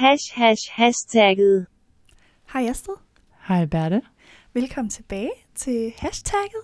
[0.00, 1.66] Hash hash hashtagget.
[2.52, 2.94] Hej Astrid.
[3.48, 4.02] Hej Berte.
[4.54, 6.62] Velkommen tilbage til hashtagget.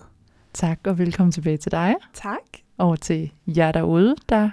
[0.53, 1.95] Tak, og velkommen tilbage til dig.
[2.13, 2.39] Tak.
[2.77, 4.49] Og til jer derude, der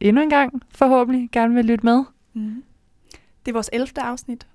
[0.00, 2.04] endnu en gang forhåbentlig gerne vil lytte med.
[2.34, 2.64] Mm.
[3.44, 3.88] Det er vores 11.
[3.96, 4.46] afsnit.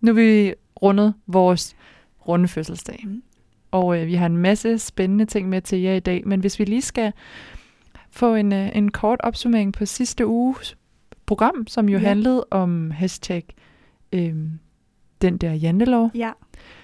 [0.00, 1.76] Nu er vi rundet vores
[2.28, 3.00] runde fødselsdag.
[3.04, 3.22] Mm.
[3.70, 6.22] Og øh, vi har en masse spændende ting med til jer i dag.
[6.26, 7.12] Men hvis vi lige skal
[8.10, 10.76] få en, øh, en kort opsummering på sidste uges
[11.30, 12.04] program, som jo Ja.
[12.08, 13.44] handlede om hashtag
[14.12, 14.34] øh,
[15.22, 16.10] den der jantelov.
[16.14, 16.30] Ja.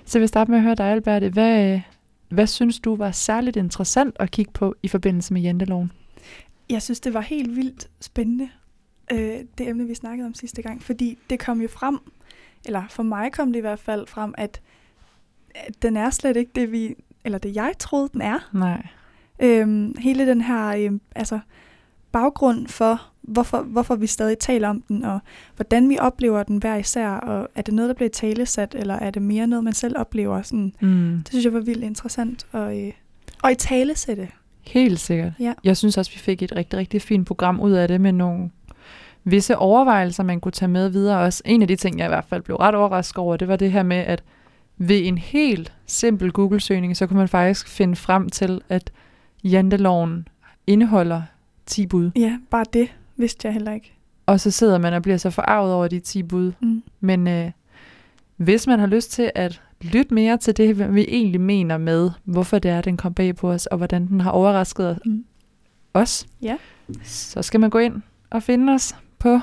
[0.05, 1.29] Så jeg vil starte med at høre dig, Alberte.
[1.29, 1.81] Hvad, øh,
[2.29, 5.93] hvad synes du var særligt interessant at kigge på i forbindelse med janteloven?
[6.71, 8.49] Jeg synes, det var helt vildt spændende,
[9.13, 10.83] øh, det emne, vi snakkede om sidste gang.
[10.83, 11.99] Fordi det kom jo frem,
[12.67, 14.61] eller for mig kom det i hvert fald frem, at,
[15.55, 16.95] at den er slet ikke det, vi,
[17.25, 18.51] eller det jeg troede, den er.
[18.53, 18.87] Nej.
[19.43, 21.39] Øhm, hele den her øhm, altså,
[22.13, 25.19] baggrund for, hvorfor, hvorfor vi stadig taler om den, og
[25.57, 29.11] hvordan vi oplever den hver især, og er det noget, der bliver talesat, eller er
[29.11, 30.43] det mere noget, man selv oplever?
[30.43, 31.17] Sådan, Mm.
[31.19, 32.93] det synes jeg var vildt interessant at, øh,
[33.45, 34.29] at i talesætte.
[34.67, 35.33] Helt sikkert.
[35.41, 35.53] Ja.
[35.65, 38.51] Jeg synes også, vi fik et rigtig, rigtig fint program ud af det med nogle
[39.25, 41.43] visse overvejelser, man kunne tage med videre også.
[41.45, 43.73] En af de ting, jeg i hvert fald blev ret overrasket over, det var det
[43.73, 44.23] her med, at
[44.79, 48.93] ved en helt simpel Google-søgning, så kunne man faktisk finde frem til, at
[49.45, 50.29] janteloven
[50.67, 51.23] indeholder
[51.67, 52.11] 10 bud.
[52.17, 53.93] Ja, bare det vidste jeg heller ikke.
[54.27, 56.53] Og så sidder man og bliver så forarvet over de 10 bud.
[56.63, 56.83] Mm.
[57.01, 57.51] Men øh,
[58.37, 62.59] hvis man har lyst til at lytte mere til det, vi egentlig mener med, hvorfor
[62.59, 65.25] det er, den kom bag på os, og hvordan den har overrasket Mm.
[65.95, 66.57] os, Ja.
[67.03, 69.41] så skal man gå ind og finde os på,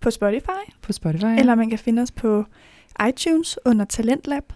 [0.00, 1.22] På Spotify, på Spotify.
[1.24, 1.36] ja.
[1.38, 2.44] eller man kan finde os på
[3.08, 4.52] iTunes under Talentlab,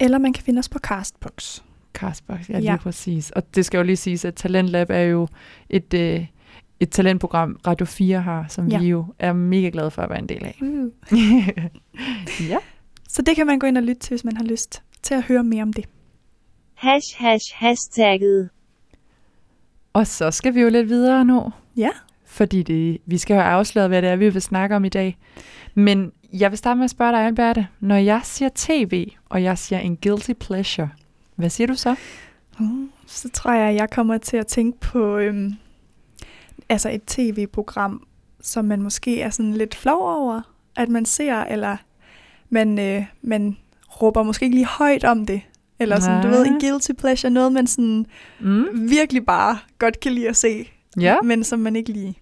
[0.00, 1.60] eller man kan finde os på Castbox.
[1.94, 2.76] Castbox, ja, lige ja.
[2.76, 3.30] præcis.
[3.30, 5.28] Og det skal jo lige siges, at Talentlab er jo
[5.70, 6.26] et, øh,
[6.80, 8.78] et talentprogram, Radio 4 har, som Ja.
[8.78, 10.58] vi jo er mega glade for at være en del af.
[10.62, 10.90] Uh.
[12.50, 12.56] ja.
[13.08, 15.22] Så det kan man gå ind og lytte til, hvis man har lyst til at
[15.22, 15.84] høre mere om det.
[16.74, 18.48] Hash hash hashtagget.
[19.92, 21.52] Og så skal vi jo lidt videre nu.
[21.76, 21.90] Ja.
[22.24, 24.88] Fordi det, vi skal jo have afsløret, hvad det er, vi vil snakke om i
[24.88, 25.18] dag.
[25.74, 27.66] Men jeg vil starte med at spørge dig, Alberte.
[27.80, 30.88] Når jeg siger tv, og jeg siger en guilty pleasure,
[31.36, 31.94] hvad siger du så?
[32.58, 35.52] Mm, så tror jeg, at jeg kommer til at tænke på øhm,
[36.70, 38.06] altså et tv-program,
[38.40, 40.40] som man måske er sådan lidt flov over,
[40.76, 41.76] at man ser, eller
[42.50, 43.56] man, øh, man
[44.02, 45.40] råber måske ikke lige højt om det.
[45.78, 46.36] Eller sådan, du Nej.
[46.38, 48.06] ved, en guilty pleasure, noget man sådan
[48.40, 48.66] Mm.
[48.90, 50.70] virkelig bare godt kan lide at se,
[51.00, 51.16] Ja.
[51.24, 52.18] men som man ikke lige...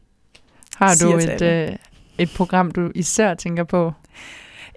[0.76, 1.76] Har du et, øh,
[2.18, 3.92] et program, du især tænker på?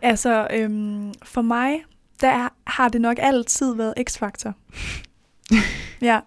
[0.01, 1.83] Altså, øhm, for mig,
[2.21, 4.51] der er, har det nok altid været X-Factor.
[6.01, 6.19] ja,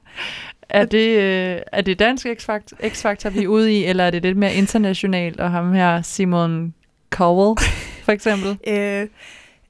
[0.75, 4.23] Er det, øh, er det dansk X-Factor, X-Factor, vi er ude i, eller er det
[4.23, 6.75] lidt mere internationalt, og ham her Simon
[7.11, 7.59] Cowell,
[8.03, 8.59] for eksempel?
[8.75, 9.09] Øh,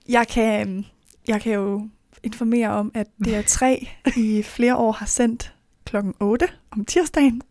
[0.09, 0.87] jeg, kan,
[1.29, 1.89] jeg kan jo
[2.23, 5.53] informere om, at DR3 i flere år har sendt
[5.85, 7.43] klokken 8 om tirsdagen.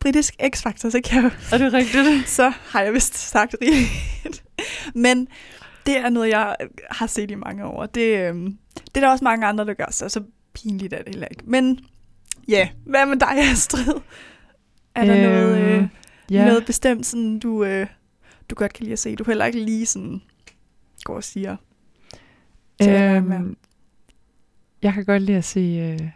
[0.00, 2.28] Britisk X-Factor, så, kan jeg, Er det rigtigt?
[2.28, 4.44] så har jeg vist sagt rigeligt.
[4.94, 5.28] Men
[5.86, 6.56] det er noget, jeg
[6.90, 7.86] har set i mange år.
[7.86, 10.22] Det, øhm, det er der også mange andre, der gør, så så
[10.54, 11.42] pinligt er det heller ikke.
[11.46, 11.78] Men
[12.48, 13.94] ja, hvad med dig, Astrid?
[14.94, 15.88] Er der noget, øh, Øhm,
[16.30, 16.44] ja.
[16.44, 17.86] noget bestemt, sådan, du, øh,
[18.50, 19.16] du godt kan lide at se?
[19.16, 20.22] Du heller ikke lige sådan
[21.04, 21.56] går og siger.
[22.82, 23.56] Øhm,
[24.82, 26.08] jeg kan godt lide at se øh,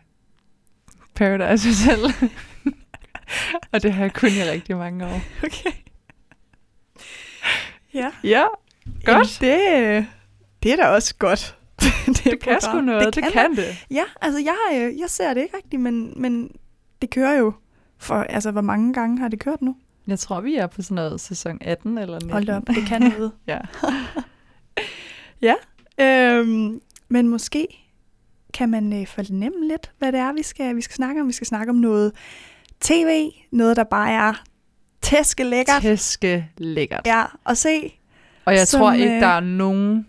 [1.15, 2.15] Paradise Hotel.
[3.72, 5.20] og det har jeg kun i rigtig mange år.
[5.47, 5.72] Okay.
[7.94, 8.10] Ja.
[8.25, 8.44] Ja,
[9.04, 9.43] godt.
[9.43, 10.04] Jamen, det, øh,
[10.62, 11.56] det er da også godt.
[12.06, 13.87] det, Det kan sgu noget, det, det kan det.
[13.91, 16.50] Ja, altså jeg, øh, jeg ser det ikke rigtigt, men, men
[17.03, 17.53] det kører jo.
[17.98, 19.76] For altså, hvor mange gange har det kørt nu?
[20.06, 22.31] Jeg tror, vi er på sådan noget sæson 18 eller 19.
[22.31, 23.32] Hold op, det kan noget.
[23.47, 23.59] Ja.
[25.48, 25.54] ja,
[26.00, 27.66] øhm, men måske
[28.54, 31.26] kan man øh, fornemme lidt, hvad det er, vi skal, vi skal snakke om.
[31.26, 32.12] Vi skal snakke om noget
[32.81, 34.43] tv, noget, der bare er
[35.03, 35.82] tæske lækkert.
[35.82, 37.06] Tæske lækkert.
[37.06, 37.99] Ja, og se.
[38.44, 40.06] Og jeg Som, tror ikke, øh, der er nogen,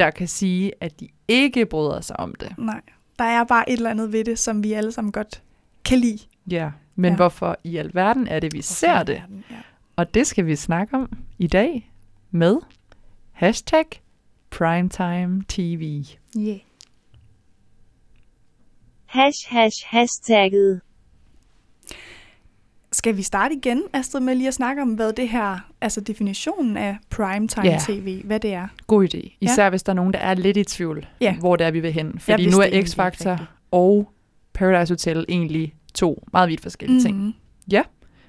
[0.00, 2.58] der kan sige, at de ikke bryder sig om det.
[2.58, 2.80] Nej,
[3.18, 5.42] der er bare et eller andet ved det, som vi alle sammen godt
[5.84, 6.18] kan lide.
[6.50, 6.70] Ja.
[6.96, 7.16] Men Ja.
[7.16, 9.22] hvorfor i alverden er det, vi ser det?
[9.50, 9.56] Ja.
[9.96, 11.90] Og det skal vi snakke om i dag
[12.30, 12.56] med
[13.32, 13.84] hashtag
[14.50, 16.04] Primetime TV.
[16.38, 16.58] Yeah.
[19.06, 20.80] Hash hash hashtagget.
[22.92, 26.76] Skal vi starte igen, Astrid, med lige at snakke om, hvad det her, altså definitionen
[26.76, 27.78] af primetime Ja.
[27.86, 28.68] tv, hvad det er?
[28.86, 29.36] God idé.
[29.40, 29.70] Især ja.
[29.70, 31.34] hvis der er nogen, der er lidt i tvivl, Ja.
[31.38, 32.18] hvor det er, vi vil hen.
[32.18, 34.12] Fordi nu er X-Factor og
[34.52, 37.04] Paradise Hotel egentlig to meget vidt forskellige mm.
[37.04, 37.16] ting.
[37.18, 37.32] Mhm.
[37.72, 37.82] Ja.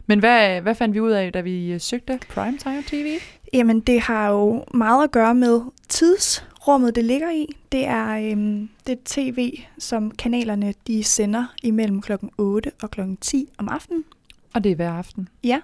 [0.08, 3.08] Men hvad, hvad fandt vi ud af, da vi øh, søgte Primetime TV?
[3.54, 7.48] Jamen, det har jo meget at gøre med tidsrummet, det ligger i.
[7.72, 13.18] Det er øhm, det er tv, som kanalerne de sender imellem klokken 8 og klokken
[13.18, 14.04] 10 om aftenen.
[14.54, 15.28] Og det er hver aften.
[15.44, 15.60] Ja,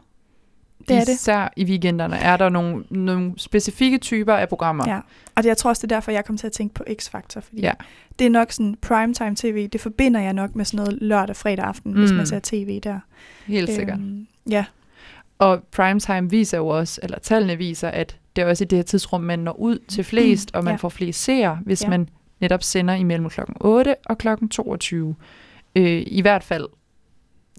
[0.87, 1.13] det er det.
[1.13, 4.89] Især i weekenderne er der nogle, nogle specifikke typer af programmer.
[4.89, 4.99] Ja.
[5.35, 7.39] Og det, jeg tror også, det er derfor, jeg kom til at tænke på X-Factor,
[7.39, 7.71] fordi Ja.
[8.19, 11.65] det er nok sådan primetime tv, det forbinder jeg nok med sådan noget lørdag, fredag
[11.65, 11.97] aften, mm.
[11.99, 12.17] hvis Mm.
[12.17, 12.99] man ser tv der.
[13.45, 13.99] Helt sikkert.
[13.99, 14.65] Øhm, ja,
[15.39, 18.83] Og primetime viser jo også, eller tallene viser, at det er også i det her
[18.83, 20.77] tidsrum, man når ud til flest, og man Ja.
[20.77, 21.89] får flest seere, hvis Ja.
[21.89, 22.09] man
[22.41, 25.15] netop sender imellem klokken 8 og klokken 22.
[25.75, 26.65] Øh, I hvert fald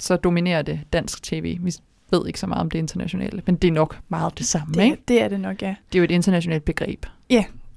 [0.02, 1.58] så dominerer det dansk tv.
[1.60, 1.74] Vi
[2.10, 4.74] ved ikke så meget om det internationale, men det er nok meget det samme.
[4.74, 5.02] Det, ikke?
[5.08, 5.74] det, er det nok, ja.
[5.92, 7.06] det er jo et internationalt begreb.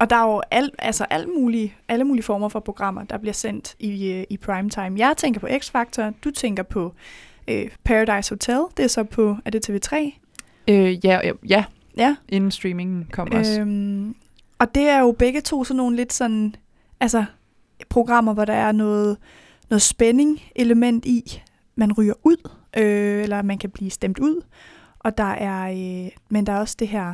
[0.01, 3.33] Og der er jo al, altså alle, mulige, alle mulige former for programmer, der bliver
[3.33, 4.99] sendt i, øh, i primetime.
[4.99, 6.93] Jeg tænker på X-Factor, du tænker på
[7.47, 9.95] øh, Paradise Hotel, det er så på, er det TV3?
[10.67, 11.63] Øh, ja, ja, ja,
[11.97, 12.15] Ja.
[12.29, 13.61] inden streamingen kom også.
[13.61, 14.15] Øhm,
[14.59, 16.55] og det er jo begge to sådan nogle lidt sådan,
[16.99, 17.25] altså
[17.89, 19.17] programmer, hvor der er noget,
[19.69, 21.41] noget spænding element i.
[21.75, 24.41] Man ryger ud, øh, eller man kan blive stemt ud.
[24.99, 27.13] Og der er, øh, men der er også det her,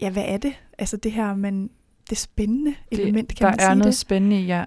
[0.00, 0.52] ja hvad er det?
[0.78, 1.70] Altså det her, men
[2.10, 3.94] det spændende element, kan der man er sige noget det?
[3.94, 4.64] spændende ja.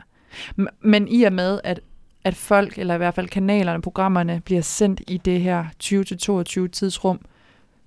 [0.81, 1.79] Men i og med, at,
[2.23, 7.19] at folk, eller i hvert fald kanalerne, programmerne, bliver sendt i det her 20-22 tidsrum,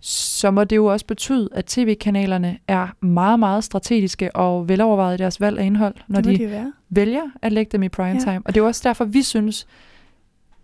[0.00, 5.22] så må det jo også betyde, at tv-kanalerne er meget, meget strategiske og velovervejet i
[5.22, 6.72] deres valg af indhold, når det de det være.
[6.90, 8.32] vælger at lægge dem i primetime.
[8.32, 8.38] Ja.
[8.44, 9.66] Og det er jo også derfor, vi synes,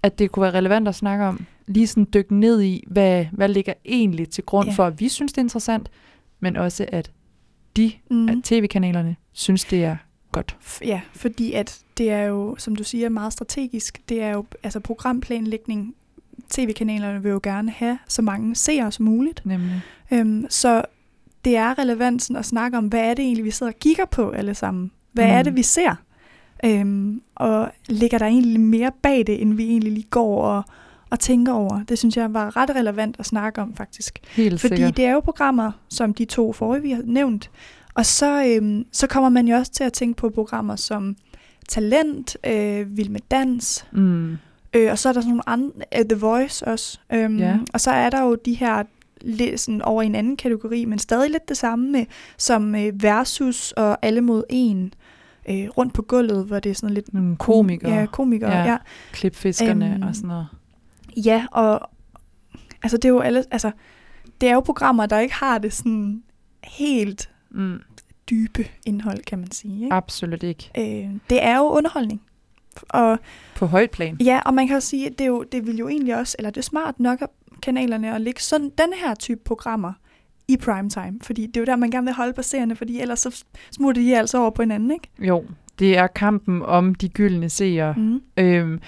[0.03, 3.49] at det kunne være relevant at snakke om, lige sådan dykke ned i, hvad, hvad
[3.49, 4.75] ligger egentlig til grund Ja.
[4.75, 5.91] for, at vi synes, det er interessant,
[6.41, 7.11] men også at
[7.77, 8.29] de, mm.
[8.29, 9.97] at tv-kanalerne, synes, det er
[10.33, 10.57] godt.
[10.85, 14.01] Ja, fordi at det er jo, som du siger, meget strategisk.
[14.09, 15.95] Det er jo altså programplanlægning.
[16.51, 19.47] TV-kanalerne vil jo gerne have så mange seere som muligt.
[19.47, 19.81] Nemlig.
[20.11, 20.83] Øhm, så
[21.45, 24.05] det er relevant sådan at snakke om, hvad er det egentlig, vi sidder og kigger
[24.05, 24.91] på alle sammen?
[25.13, 25.31] Hvad Mm.
[25.33, 25.95] er det, vi ser?
[26.65, 30.63] Øhm, og ligger der egentlig mere bag det, end vi egentlig lige går og,
[31.11, 31.85] og tænker over?
[31.89, 34.19] Det synes jeg var ret relevant at snakke om, faktisk.
[34.31, 34.97] Helt Fordi sikkert.
[34.97, 37.51] det er jo programmer, som de to forrige, vi har nævnt.
[37.95, 41.17] Og så, øhm, så kommer man jo også til at tænke på programmer som
[41.69, 44.37] Talent, øh, Vild med Dans, Mm.
[44.75, 46.99] øh, og så er der sådan nogle andre, uh, The Voice også.
[47.13, 47.59] Øhm, Ja.
[47.73, 48.83] Og så er der jo de her
[49.57, 52.05] sådan over i en anden kategori, men stadig lidt det samme med,
[52.39, 54.95] som øh, Versus og Alle mod En.
[55.49, 57.15] Øh, rundt på gulvet, hvor det er sådan lidt...
[57.15, 58.65] Nogle komikere, Ja, komikere, Ja.
[58.65, 58.77] ja.
[59.13, 60.47] klipfiskerne Øhm, og sådan noget.
[61.17, 61.91] Ja, og
[62.83, 63.71] altså det er jo alle, altså
[64.41, 66.23] det er jo programmer, der ikke har det sådan
[66.65, 67.79] helt Mm.
[68.31, 69.85] dybe indhold, kan man sige.
[69.85, 69.95] Ikke?
[69.95, 70.71] Absolut ikke.
[70.79, 72.23] Øh, det er jo underholdning.
[72.89, 73.19] Og
[73.57, 74.17] På højt plan.
[74.21, 76.37] ja, og man kan jo sige, at det, er jo, det vil jo egentlig også,
[76.39, 77.27] eller det er smart nok af
[77.63, 79.93] kanalerne at lægge sådan den her type programmer
[80.51, 83.19] i primetime, fordi det er jo der, man gerne vil holde på seerne, fordi ellers
[83.19, 85.09] så smutter de altså over på hinanden, ikke?
[85.19, 85.45] Jo,
[85.79, 87.95] det er kampen om de gyldne seere.
[87.97, 88.23] Mm.
[88.37, 88.81] Øhm,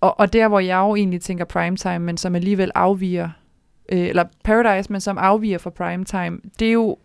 [0.00, 3.30] og, og der, hvor jeg jo egentlig tænker primetime, men som alligevel afviger,
[3.92, 6.96] øh, eller Paradise, men som afviger fra primetime, det er jo,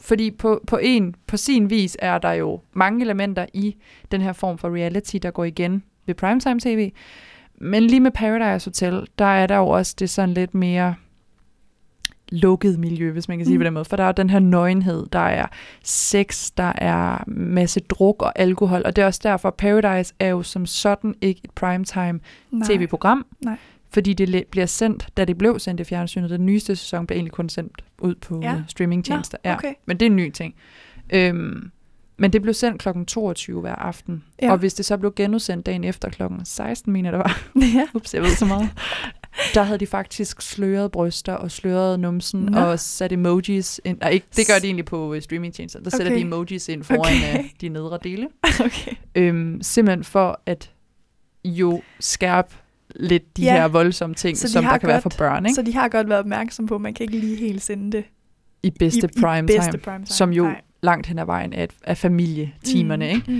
[0.00, 3.76] fordi på, på, en, på sin vis er der jo mange elementer i
[4.10, 6.92] den her form for reality, der går igen ved primetime tv.
[7.60, 10.94] Men lige med Paradise Hotel, der er der jo også det sådan lidt mere
[12.28, 13.60] lukket miljø, hvis man kan sige Mm.
[13.60, 13.84] på den måde.
[13.84, 15.46] For der er jo den her nøgenhed, der er
[15.84, 20.42] sex, der er masse druk og alkohol, og det er også derfor, Paradise er jo
[20.42, 22.66] som sådan ikke et primetime Nej.
[22.68, 23.56] tv-program, Nej.
[23.90, 26.30] fordi det bliver sendt, da det blev sendt i fjernsynet.
[26.30, 28.52] Den nyeste sæson bliver egentlig kun sendt ud på Ja.
[28.52, 28.62] ja.
[28.68, 29.38] streamingtjenester.
[29.44, 29.72] Ja, okay.
[29.86, 30.54] men det er en ny ting.
[31.12, 31.70] Øhm,
[32.18, 32.88] men det blev sendt kl.
[33.06, 34.24] 22 hver aften.
[34.42, 34.46] Ja.
[34.46, 34.52] Ja.
[34.52, 36.22] Og hvis det så blev genudsendt dagen efter kl.
[36.44, 37.48] 16, mener jeg, det var.
[37.78, 37.86] ja.
[37.94, 38.68] Ups, jeg ved så meget.
[39.54, 42.60] der havde de faktisk sløret bryster og sløret numsen Nå.
[42.60, 43.98] og sat emojis ind.
[44.00, 45.80] Nej, ikke, det gør de egentlig på øh, streamingtjenester.
[45.80, 46.16] Der sætter Okay.
[46.16, 47.34] de emojis ind foran Okay.
[47.38, 47.48] okay.
[47.60, 48.28] de nedre dele.
[48.60, 48.92] Okay.
[49.14, 50.70] Øhm, simpelthen for at
[51.44, 52.54] jo skærpe
[52.96, 53.52] lidt de Ja.
[53.52, 55.54] her voldsomme ting, de som der kan være godt- for børn, ikke?
[55.54, 58.04] Så de har godt været opmærksom på, at man kan ikke lige helt sende det
[58.62, 60.06] I bedste i, prime i bedste time, primetime.
[60.06, 60.60] som jo Nej.
[60.82, 63.30] langt hen ad vejen er, er familietimerne, ikke?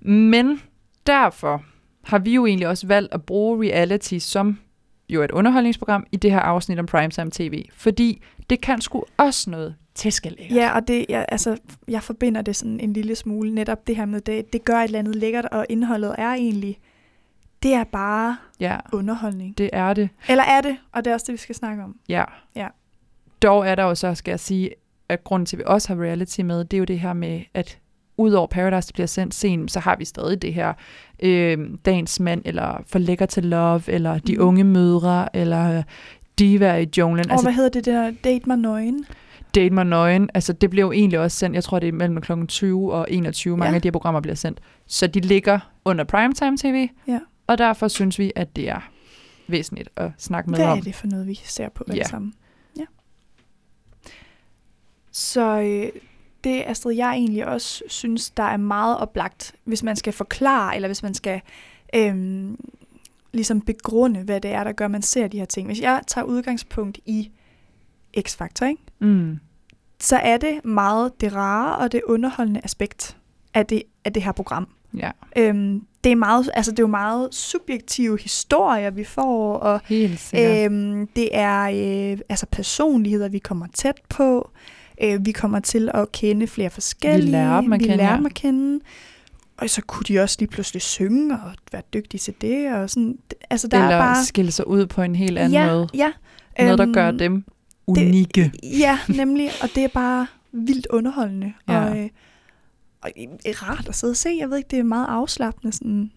[0.00, 0.10] Mm.
[0.10, 0.60] Men
[1.06, 1.62] derfor
[2.04, 4.58] har vi jo egentlig også valgt at bruge reality som
[5.08, 9.50] jo et underholdningsprogram i det her afsnit om primetime tv, fordi det kan sgu også
[9.50, 10.56] noget tæskelækkert.
[10.56, 11.56] Ja, og det, jeg, altså,
[11.88, 14.84] jeg forbinder det sådan en lille smule, netop det her med, det, det gør et
[14.84, 16.78] eller andet lækkert, og indholdet er egentlig,
[17.62, 19.58] det er bare ja, underholdning.
[19.58, 20.08] det er det.
[20.28, 21.96] Eller er det, og det er også det, vi skal snakke om.
[22.08, 22.24] Ja.
[22.56, 22.68] Ja.
[23.42, 24.70] Dog er der jo så, skal jeg sige,
[25.08, 27.42] at grunden til, at vi også har reality med, det er jo det her med,
[27.54, 27.78] at
[28.16, 30.72] udover Paradise, der bliver sendt sent, så har vi stadig det her
[31.22, 34.42] øh, dagens mand, eller for lækker til love, eller de Mhm.
[34.42, 35.82] unge mødre, eller
[36.38, 37.26] diva i junglen.
[37.26, 39.06] Og Altså, hvad hedder det der Date mig nøgen?
[39.54, 42.20] Date mig nøgen, altså det bliver jo egentlig også sendt, jeg tror det er mellem
[42.20, 42.32] kl.
[42.48, 43.74] 20 og 21, mange Ja.
[43.74, 44.60] af de her programmer bliver sendt.
[44.86, 47.18] Så de ligger under primetime tv, Ja.
[47.46, 48.90] og derfor synes vi, at det er
[49.48, 50.78] væsentligt at snakke med Hvad om.
[50.78, 52.04] er det for noget, vi ser på alle Ja.
[52.08, 52.32] sammen?
[52.78, 52.84] Ja.
[55.12, 56.00] Så øh,
[56.44, 60.88] det, Astrid, jeg egentlig også synes, der er meget oplagt, hvis man skal forklare, eller
[60.88, 61.40] hvis man skal
[61.94, 62.58] øhm,
[63.32, 65.66] ligesom begrunde, hvad det er, der gør, at man ser de her ting.
[65.66, 67.30] Hvis jeg tager udgangspunkt i
[68.18, 68.82] X-Factor, ikke?
[68.98, 69.38] Mm.
[70.00, 73.16] så er det meget det rare og det underholdende aspekt
[73.54, 74.68] af det, af det her program.
[74.96, 79.80] Ja, Øhm, det, er meget, altså, det er jo meget subjektive historier, vi får, og.
[80.64, 84.50] Øhm, det er øh, altså personligheder, vi kommer tæt på.
[85.02, 87.26] Øh, vi kommer til at kende flere forskellige.
[87.26, 88.16] Vi lærer dem at vi kende, lærer ja.
[88.16, 88.80] dem at kende.
[89.56, 92.72] Og så kunne de også lige pludselig synge og være dygtige til det.
[92.74, 93.18] Og sådan.
[93.50, 94.24] Altså, der Eller er bare...
[94.24, 95.88] skille sig ud på en helt anden ja, måde.
[95.94, 96.12] Ja,
[96.58, 97.44] Noget, der Øhm, gør dem
[97.86, 98.52] unikke.
[98.62, 99.50] Ja, nemlig.
[99.62, 101.52] Og det er bare vildt underholdende.
[101.68, 101.78] Ja.
[101.90, 102.08] Og, øh,
[103.02, 104.36] og øh, rart at sidde og se.
[104.38, 105.72] Jeg ved ikke, det er meget afslappende.
[105.72, 106.10] Sådan,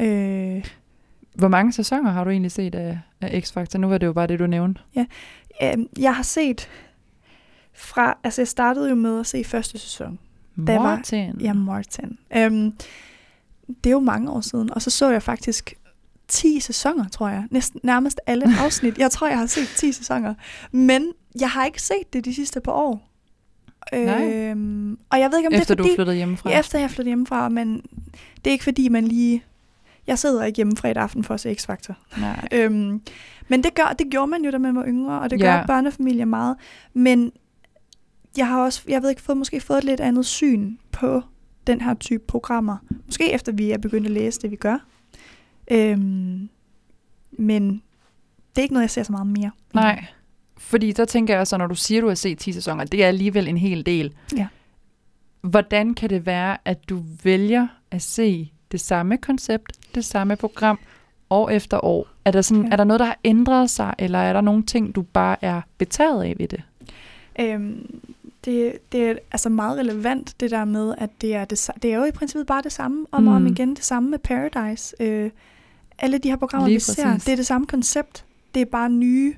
[0.00, 0.64] øh,
[1.34, 3.78] Hvor mange sæsoner har du egentlig set af, af X-Factor?
[3.78, 4.80] Nu var det jo bare det, du nævnte.
[5.62, 6.68] øh, jeg har set
[7.78, 8.18] fra...
[8.24, 10.18] Altså, jeg startede jo med at se første sæson.
[10.66, 11.40] Da var- Martin.
[11.40, 12.18] Ja, Martin.
[12.36, 12.72] Øhm,
[13.84, 15.74] det er jo mange år siden, og så så jeg faktisk
[16.28, 17.44] 10 sæsoner, tror jeg.
[17.50, 18.98] Næsten, nærmest alle afsnit.
[18.98, 20.34] Jeg tror, jeg har set 10 sæsoner.
[20.72, 23.04] Men jeg har ikke set det de sidste par år.
[23.92, 24.32] Nej.
[24.32, 25.94] Øhm, og jeg ved ikke, om Efter det er du fordi...
[25.96, 26.50] flyttede hjemmefra.
[26.50, 27.82] Ja, efter jeg flyttede hjemmefra, men
[28.36, 29.44] det er ikke fordi, man lige...
[30.06, 32.20] Jeg sidder ikke hjemme fredag aften for at se X-Factor.
[32.20, 32.48] Nej.
[32.52, 33.02] Øhm,
[33.48, 35.66] men det, gør, det gjorde man jo, da man var yngre, og det gør Ja.
[35.66, 36.56] børnefamilier meget.
[36.94, 37.32] Men
[38.38, 41.22] jeg har også, jeg ved ikke, fået, måske fået et lidt andet syn på
[41.66, 42.76] den her type programmer.
[43.06, 44.78] Måske efter vi er begyndt at læse det, vi gør.
[45.70, 46.48] Øhm,
[47.32, 47.82] men
[48.50, 49.50] det er ikke noget, jeg ser så meget mere.
[49.74, 50.04] Nej.
[50.58, 53.08] Fordi der tænker jeg så, når du siger, du har set 10 sæsoner, det er
[53.08, 54.14] alligevel en hel del.
[54.36, 54.46] Ja.
[55.40, 60.78] Hvordan kan det være, at du vælger at se det samme koncept, det samme program,
[61.30, 62.06] år efter år?
[62.24, 62.68] Er der, sådan, Ja.
[62.72, 65.60] er der noget, der har ændret sig, eller er der nogle ting, du bare er
[65.78, 66.62] betaget af ved det?
[67.40, 68.00] Øhm,
[68.44, 71.98] det, det er altså meget relevant, det der med, at det er, det, det er
[71.98, 73.46] jo i princippet bare det samme om og om Mm.
[73.46, 73.74] igen.
[73.74, 74.96] Det samme med Paradise.
[75.00, 75.30] Øh,
[75.98, 77.24] alle de her programmer, Lige vi ser, præcis.
[77.24, 78.24] det er det samme koncept.
[78.54, 79.34] Det er bare nye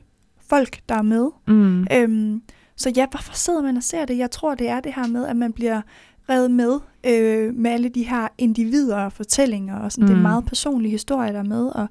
[0.49, 1.28] folk, der er med.
[1.49, 1.87] Mm.
[1.92, 2.42] Øhm,
[2.76, 4.19] så ja, hvorfor sidder man og ser det?
[4.19, 5.80] Jeg tror, det er det her med, at man bliver
[6.28, 9.78] revet med øh, med alle de her individer og fortællinger.
[9.78, 10.02] Og sådan.
[10.04, 10.07] Mm.
[10.07, 10.23] Det er Mm.
[10.23, 11.66] meget personlige historier, der er med.
[11.66, 11.87] Og,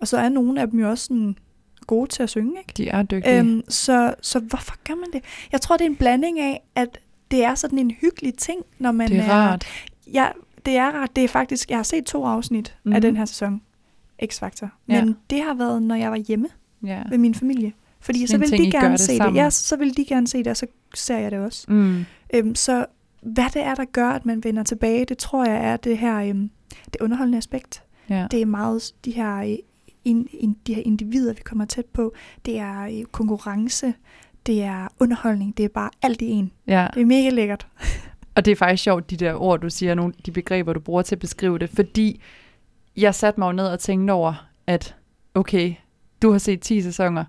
[0.00, 1.36] og så er nogle af dem jo også sådan
[1.88, 2.72] gode til at synge, ikke?
[2.76, 3.38] De er dygtige.
[3.38, 5.24] Øhm, så, så hvorfor gør man det?
[5.52, 6.98] Jeg tror, det er en blanding af, at
[7.30, 9.64] det er sådan en hyggelig ting, når man det er rart.
[10.12, 10.28] Ja,
[10.66, 11.16] det er rart.
[11.16, 12.92] Det er faktisk, jeg har set to afsnit mm.
[12.92, 13.02] af Mhm.
[13.02, 13.60] den her sæson,
[14.24, 14.66] X-Factor.
[14.88, 15.04] Ja.
[15.04, 16.48] Men det har været, når jeg var hjemme
[16.84, 17.02] Ja.
[17.10, 17.72] ved min familie.
[18.00, 19.34] Fordi så vil de gerne det se sammen.
[19.36, 19.40] det.
[19.42, 21.64] Ja, så vil de gerne se det, og så ser jeg det også.
[21.68, 22.04] Mm.
[22.34, 22.86] Øhm, så
[23.22, 26.16] hvad det er, der gør, at man vender tilbage, det tror jeg er det her
[26.20, 26.50] øhm,
[26.92, 27.82] det underholdende aspekt.
[28.10, 28.26] Ja.
[28.30, 29.56] Det er meget de her, øh,
[30.08, 32.14] in, in, de her individer, vi kommer tæt på.
[32.44, 33.94] Det er øh, konkurrence,
[34.46, 36.50] det er underholdning, det er bare alt i en.
[36.66, 36.86] ja.
[36.94, 37.66] Det er mega lækkert.
[38.34, 41.02] Og det er faktisk sjovt, de der ord, du siger, nogle de begreber, du bruger
[41.02, 42.20] til at beskrive det, fordi
[42.96, 44.94] jeg satte mig jo ned og tænkte over, at
[45.34, 45.74] okay,
[46.22, 47.24] du har set 10 sæsoner,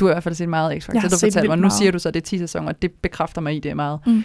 [0.00, 2.08] du har i hvert fald set meget X-Factor, du fortalte mig, nu siger du så,
[2.08, 4.00] at det er 10 sæsoner, det bekræfter mig i, det meget.
[4.06, 4.24] Mm.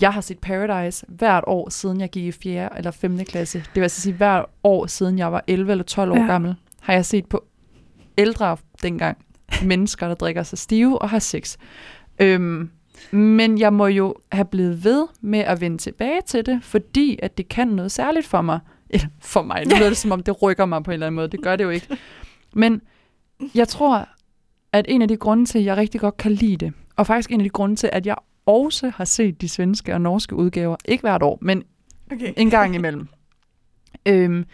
[0.00, 2.78] Jeg har set Paradise hvert år, siden jeg gik i 4.
[2.78, 3.18] eller 5.
[3.18, 3.58] klasse.
[3.58, 6.22] Det vil altså sige, hvert år, siden jeg var 11 eller 12 år Ja.
[6.22, 7.44] gammel, har jeg set på
[8.18, 9.18] ældre dengang
[9.64, 11.56] mennesker, der drikker sig stive og har sex.
[12.18, 12.70] Øhm,
[13.10, 17.38] men jeg må jo have blevet ved med at vende tilbage til det, fordi at
[17.38, 18.60] det kan noget særligt for mig.
[18.90, 19.64] Eller for mig.
[19.66, 21.28] Nu lyder det som om, det rykker mig på en eller anden måde.
[21.28, 21.96] Det gør det jo ikke.
[22.54, 22.80] Men
[23.54, 24.08] jeg tror,
[24.72, 27.30] at en af de grunde til, at jeg rigtig godt kan lide det, og faktisk
[27.30, 30.76] en af de grunde til, at jeg også har set de svenske og norske udgaver,
[30.84, 31.62] ikke hvert år, men
[32.12, 32.32] Okay.
[32.36, 33.08] en gang imellem.
[34.06, 34.44] øhm,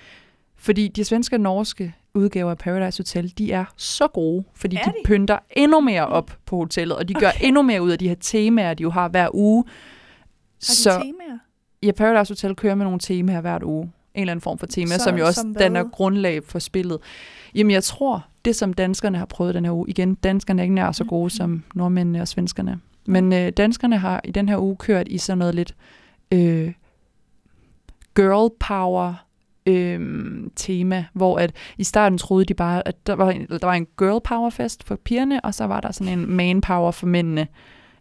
[0.56, 4.82] fordi de svenske og norske udgaver af Paradise Hotel, de er så gode, fordi Er
[4.84, 4.94] de, de?
[5.04, 8.14] pynter endnu mere op på hotellet, og de gør endnu mere ud af de her
[8.20, 9.64] temaer, de jo har hver uge.
[9.66, 9.72] Har
[10.60, 11.38] de Så temaer?
[11.82, 13.82] ja, Paradise Hotel kører med nogle temaer hvert uge.
[14.14, 16.98] En eller anden form for tema, Så- som jo også som danner grundlag for spillet.
[17.54, 20.74] Jamen, jeg tror, det som danskerne har prøvet den her uge, igen, danskerne er ikke
[20.74, 21.30] nær så gode Mhm.
[21.30, 22.80] som nordmændene og svenskerne.
[23.06, 25.74] Men øh, danskerne har i den her uge kørt i sådan noget lidt
[26.32, 26.72] øh,
[28.16, 29.14] girl power
[29.68, 30.00] øh,
[30.56, 33.86] tema, hvor at i starten troede de bare, at der var, en, der var en
[33.98, 37.46] girl power fest for pigerne, og så var der sådan en man power for mændene,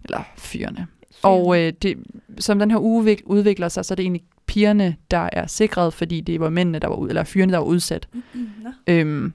[0.03, 0.87] eller fyrene.
[1.23, 1.97] Og øh, det,
[2.39, 5.93] som den her uge vik- udvikler sig, så er det egentlig pigerne, der er sikret,
[5.93, 8.07] fordi det var mændene, der var ud, eller fyrene, der var udsat.
[8.13, 8.21] Mm,
[8.63, 8.69] nå.
[8.87, 9.33] Øhm,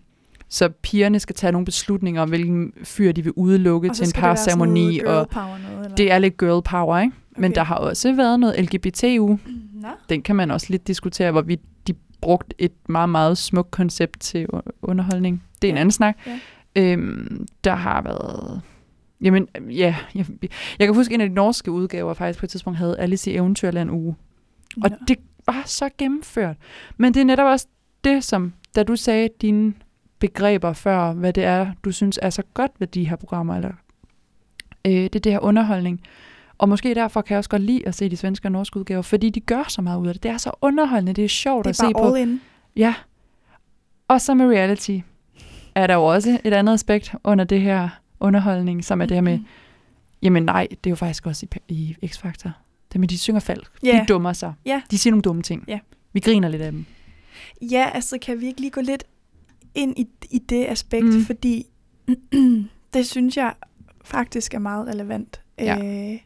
[0.48, 4.12] Så pigerne skal tage nogle beslutninger om, hvilken fyr de vil udelukke Og til en
[4.12, 5.00] parceremoni.
[5.00, 5.94] Og noget, eller?
[5.96, 7.16] det er lidt girl power, ikke?
[7.36, 7.54] Men Okay.
[7.54, 9.38] der har også været noget LGBT-uge.
[9.82, 9.88] Nå.
[10.08, 11.60] Den kan man også lidt diskutere, hvorvidt
[12.22, 14.46] brugt et meget, meget smukt koncept til
[14.82, 15.42] underholdning.
[15.62, 15.80] Det er en Ja.
[15.80, 16.16] anden snak.
[16.26, 16.38] Ja.
[16.76, 18.60] Øhm, der har været...
[19.20, 20.26] Jamen, ja, jeg,
[20.78, 23.36] jeg kan huske, en af de norske udgaver faktisk på et tidspunkt havde Alice i
[23.36, 24.14] Eventyrland uge.
[24.84, 24.96] Og Nå.
[25.08, 26.56] det var så gennemført.
[26.96, 27.66] Men det er netop også
[28.04, 29.74] det, som, da du sagde dine
[30.18, 33.72] begreber før, hvad det er, du synes er så godt ved de her programmer, eller
[34.86, 36.00] øh, det er det her underholdning.
[36.62, 39.02] Og måske derfor kan jeg også godt lide at se de svenske og norske udgaver,
[39.02, 40.22] fordi de gør så meget ud af det.
[40.22, 42.14] Det er så underholdende, det er sjovt det at er se bare på.
[42.14, 42.40] all in.
[42.76, 42.94] Ja.
[44.08, 44.98] Og så med reality
[45.74, 47.88] er der jo også et andet aspekt under det her
[48.20, 49.38] underholdning, som er det her med,
[50.22, 52.50] jamen nej, det er jo faktisk også i, i X-Factor.
[52.92, 53.72] Det med, de synger falsk.
[53.82, 54.00] Ja.
[54.00, 54.52] De dummer sig.
[54.66, 54.82] Ja.
[54.90, 55.64] De siger nogle dumme ting.
[55.68, 55.78] Ja.
[56.12, 56.84] Vi griner lidt af dem.
[57.62, 59.04] Ja, altså kan vi ikke lige gå lidt
[59.74, 61.24] ind i, i det aspekt, mm.
[61.24, 61.66] fordi
[62.94, 63.54] det synes jeg
[64.04, 65.40] faktisk er meget relevant.
[65.58, 65.78] Ja.
[66.12, 66.18] Øh,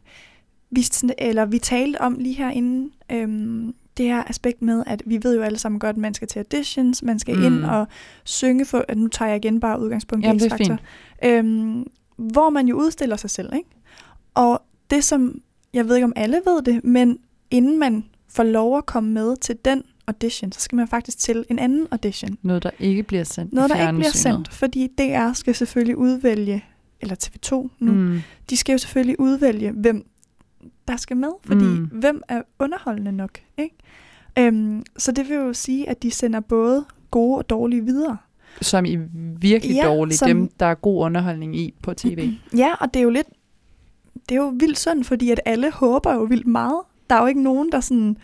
[0.71, 0.87] vi,
[1.19, 5.43] eller vi talte om lige herinde, øhm, det her aspekt med, at vi ved jo
[5.43, 7.43] alle sammen godt, at man skal til auditions, man skal Mm.
[7.45, 7.87] ind og
[8.25, 10.77] synge for, at nu tager jeg igen bare udgangspunkt i er X-Factor,
[11.25, 13.69] øhm, hvor man jo udstiller sig selv, ikke?
[14.35, 15.41] Og det som,
[15.73, 17.19] jeg ved ikke om alle ved det, men
[17.51, 21.45] inden man får lov at komme med til den audition, så skal man faktisk til
[21.51, 22.39] en anden audition.
[22.43, 26.65] Noget, der ikke bliver sendt Noget, der ikke bliver sendt, fordi DR skal selvfølgelig udvælge,
[27.01, 27.93] eller TV2 nu.
[27.93, 28.21] Mm.
[28.51, 30.07] de skal jo selvfølgelig udvælge, hvem
[30.89, 31.85] der skal med, fordi Mm.
[31.93, 33.77] hvem er underholdende nok, ikke?
[34.39, 38.17] Øhm, så det vil jo sige, at de sender både gode og dårlige videre.
[38.61, 38.97] Som i
[39.41, 40.19] virkelig Ja, dårligt.
[40.19, 42.33] som- Dem, der er god underholdning i på tv.
[42.57, 43.27] Ja, og det er jo lidt,
[44.29, 46.81] det er jo vildt synd, fordi at alle håber jo vildt meget.
[47.11, 48.17] Der er jo ikke nogen, der sådan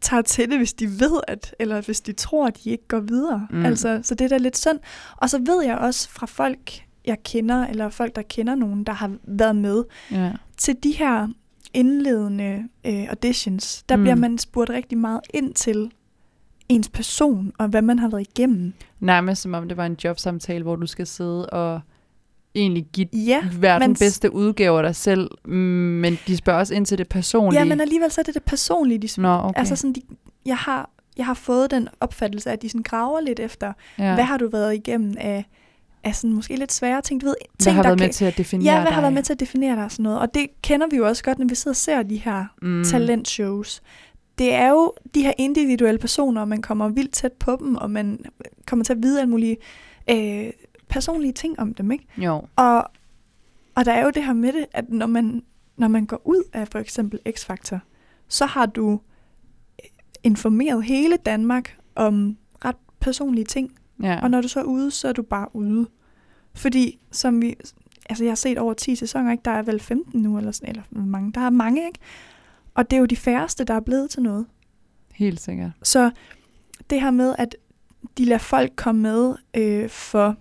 [0.00, 3.00] tager til det, hvis de ved, at, eller hvis de tror, at de ikke går
[3.00, 3.46] videre.
[3.50, 3.64] Mm.
[3.66, 4.78] Altså, så det er da lidt synd.
[5.16, 8.92] Og så ved jeg også fra folk, jeg kender, eller folk, der kender nogen, der
[8.92, 10.32] har været med, Ja.
[10.56, 11.28] til de her
[11.74, 14.02] indledende øh, auditions, der Mm.
[14.02, 15.90] bliver man spurgt rigtig meget ind til
[16.68, 18.72] ens person, og hvad man har været igennem.
[19.00, 21.80] Nærmest som om det var en jobsamtale, hvor du skal sidde og
[22.54, 26.74] egentlig give Ja, være den bedste udgave af dig selv, mm, men de spørger også
[26.74, 27.60] ind til det personlige.
[27.60, 29.58] ja men alligevel så er det det personlige, de Nå, okay.
[29.58, 30.02] Altså sådan, de,
[30.46, 34.14] jeg, har, jeg har fået den opfattelse at de sådan graver lidt efter, ja.
[34.14, 35.44] hvad har du været igennem af,
[36.04, 38.12] af sådan måske lidt svære ting, du ved, ting, hvad har der været kan, med
[38.12, 38.94] til at definere Ja, hvad dig?
[38.94, 40.18] har været med til at definere dig og sådan noget.
[40.18, 42.68] Og det kender vi jo også godt, når vi sidder og ser de her mm.
[42.68, 42.84] mm.
[42.84, 43.82] talentshows.
[44.38, 47.90] Det er jo de her individuelle personer, og man kommer vildt tæt på dem, og
[47.90, 48.18] man
[48.66, 49.56] kommer til at vide alle mulige
[50.10, 50.50] øh,
[50.88, 52.04] personlige ting om dem, ikke?
[52.16, 52.90] Jo, Og,
[53.74, 55.42] og der er jo det her med det, at når man,
[55.76, 57.78] når man går ud af for eksempel X-Factor,
[58.28, 59.00] så har du
[60.22, 63.72] informeret hele Danmark om ret personlige ting.
[64.02, 64.20] Ja.
[64.22, 65.86] Og når du så er ude, så er du bare ude.
[66.54, 67.54] Fordi, som vi...
[68.08, 69.42] Altså, jeg har set over 10 sæsoner, ikke?
[69.44, 71.32] Der er vel 15 nu, eller, sådan, eller mange.
[71.32, 71.98] Der er mange, ikke?
[72.74, 74.46] Og det er jo de færreste, der er blevet til noget.
[75.14, 75.70] helt sikkert.
[75.82, 76.10] Så
[76.90, 77.56] det her med, at
[78.18, 80.36] de lader folk komme med øh, for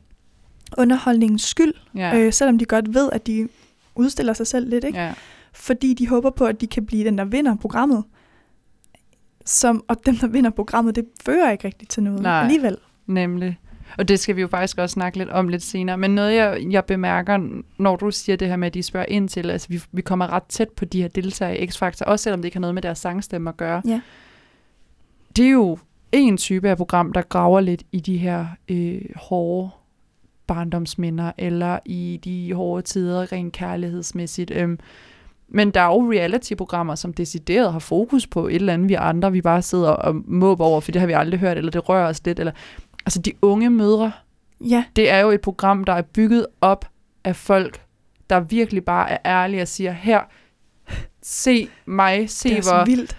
[0.77, 2.17] underholdningens skyld, Ja.
[2.17, 3.49] øh, selvom de godt ved, at de
[3.95, 4.99] udstiller sig selv lidt, ikke?
[4.99, 5.13] ja.
[5.53, 8.03] fordi de håber på, at de kan blive den, der vinder programmet.
[9.45, 12.41] Som, og dem, der vinder programmet, det fører ikke rigtigt til noget Nej.
[12.41, 12.77] alligevel.
[13.09, 13.59] Nemlig.
[13.97, 15.97] Og det skal vi jo faktisk også snakke lidt om lidt senere.
[15.97, 19.29] Men noget, jeg, jeg bemærker, når du siger det her med, at de spørger ind
[19.29, 22.39] til, altså vi, vi kommer ret tæt på de her deltagere i X-Factor, også selvom
[22.39, 23.81] det ikke har noget med deres sangstemme at gøre.
[23.87, 24.01] Ja.
[25.35, 25.77] Det er jo
[26.11, 29.69] en type af program, der graver lidt i de her øh, hårde
[30.47, 34.51] barndomsminder, eller i de hårde tider, rent kærlighedsmæssigt.
[34.51, 34.79] Øhm,
[35.47, 39.31] men der er jo reality-programmer, som decideret har fokus på et eller andet, vi andre,
[39.31, 42.07] vi bare sidder og måber over, for det har vi aldrig hørt, eller det rører
[42.07, 42.39] os lidt.
[42.39, 42.51] Eller,
[43.05, 44.11] altså de unge mødre,
[44.61, 46.85] Ja, det er jo et program, der er bygget op
[47.23, 47.81] af folk,
[48.29, 50.21] der virkelig bare er ærlige og siger, her,
[51.21, 52.85] se mig, se det er hvor...
[52.85, 53.17] så vildt.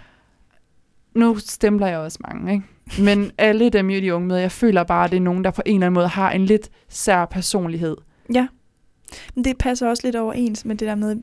[1.14, 2.64] Nu stempler jeg også mange, ikke?
[3.03, 5.51] Men alle dem i de unge møder, jeg føler bare, at det er nogen, der
[5.51, 7.97] på en eller anden måde har en lidt sær personlighed.
[8.35, 8.47] Ja.
[9.35, 11.16] Men det passer også lidt overens med det der med,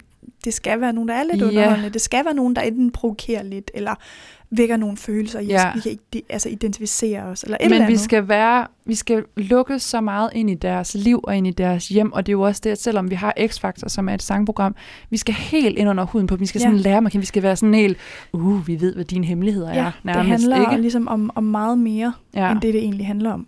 [0.45, 1.47] det skal være nogen, der er lidt Ja.
[1.47, 1.89] underholdende.
[1.89, 3.95] Det skal være nogen, der enten provokerer lidt, eller
[4.51, 5.49] vækker nogle følelser i os.
[5.49, 5.71] Ja.
[5.75, 7.99] Vi kan ikke altså, identificere os, eller et eller Men vi andet.
[7.99, 11.87] skal være, vi skal lukke så meget ind i deres liv og ind i deres
[11.87, 14.21] hjem, og det er jo også det, at selvom vi har X-Factor, som er et
[14.21, 14.75] sangprogram,
[15.09, 16.39] vi skal helt ind under huden på dem.
[16.41, 16.65] Vi skal Ja.
[16.65, 17.97] sådan lære dem, vi skal være sådan helt,
[18.33, 19.85] uh, vi ved, hvad dine hemmeligheder ja, er.
[19.85, 20.81] det Nærmest, handler ikke?
[20.81, 22.51] ligesom om, om meget mere, ja.
[22.51, 23.47] end det, det egentlig handler om.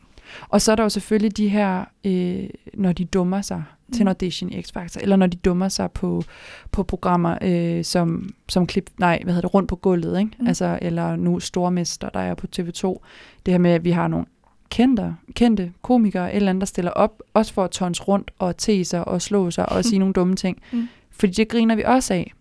[0.49, 3.63] Og så er der jo selvfølgelig de her, øh, når de dummer sig
[3.93, 4.07] til en Mm.
[4.07, 6.23] audition i X-Factor, eller når de dummer sig på,
[6.71, 10.31] på programmer øh, som, som klip, nej, hvad hedder det, rundt på gulvet, ikke?
[10.37, 10.43] Mm.
[10.43, 10.47] Mm.
[10.47, 12.99] Altså, eller nu Stormester, der er på TV2.
[13.45, 14.25] Det her med, at vi har nogle
[14.69, 18.85] kendte, kendte komikere, eller andet, der stiller op, også for at tons rundt og te
[18.85, 20.61] sig og slå sig og sige nogle dumme ting.
[20.71, 20.87] Mm.
[21.11, 22.33] Fordi det griner vi også af.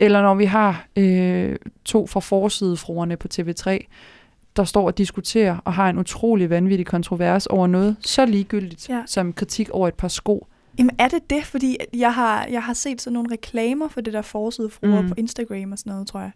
[0.00, 3.78] Eller når vi har øh, to fra forsidefruerne på TV3,
[4.56, 9.02] der står og diskuterer og har en utrolig vanvittig kontrovers over noget så ligegyldigt Ja.
[9.06, 10.46] som kritik over et par sko.
[10.78, 11.44] Jamen er det det?
[11.44, 15.08] Fordi jeg har, jeg har set sådan nogle reklamer for det der forside fruer Mm.
[15.08, 16.30] på Instagram og sådan noget, tror jeg.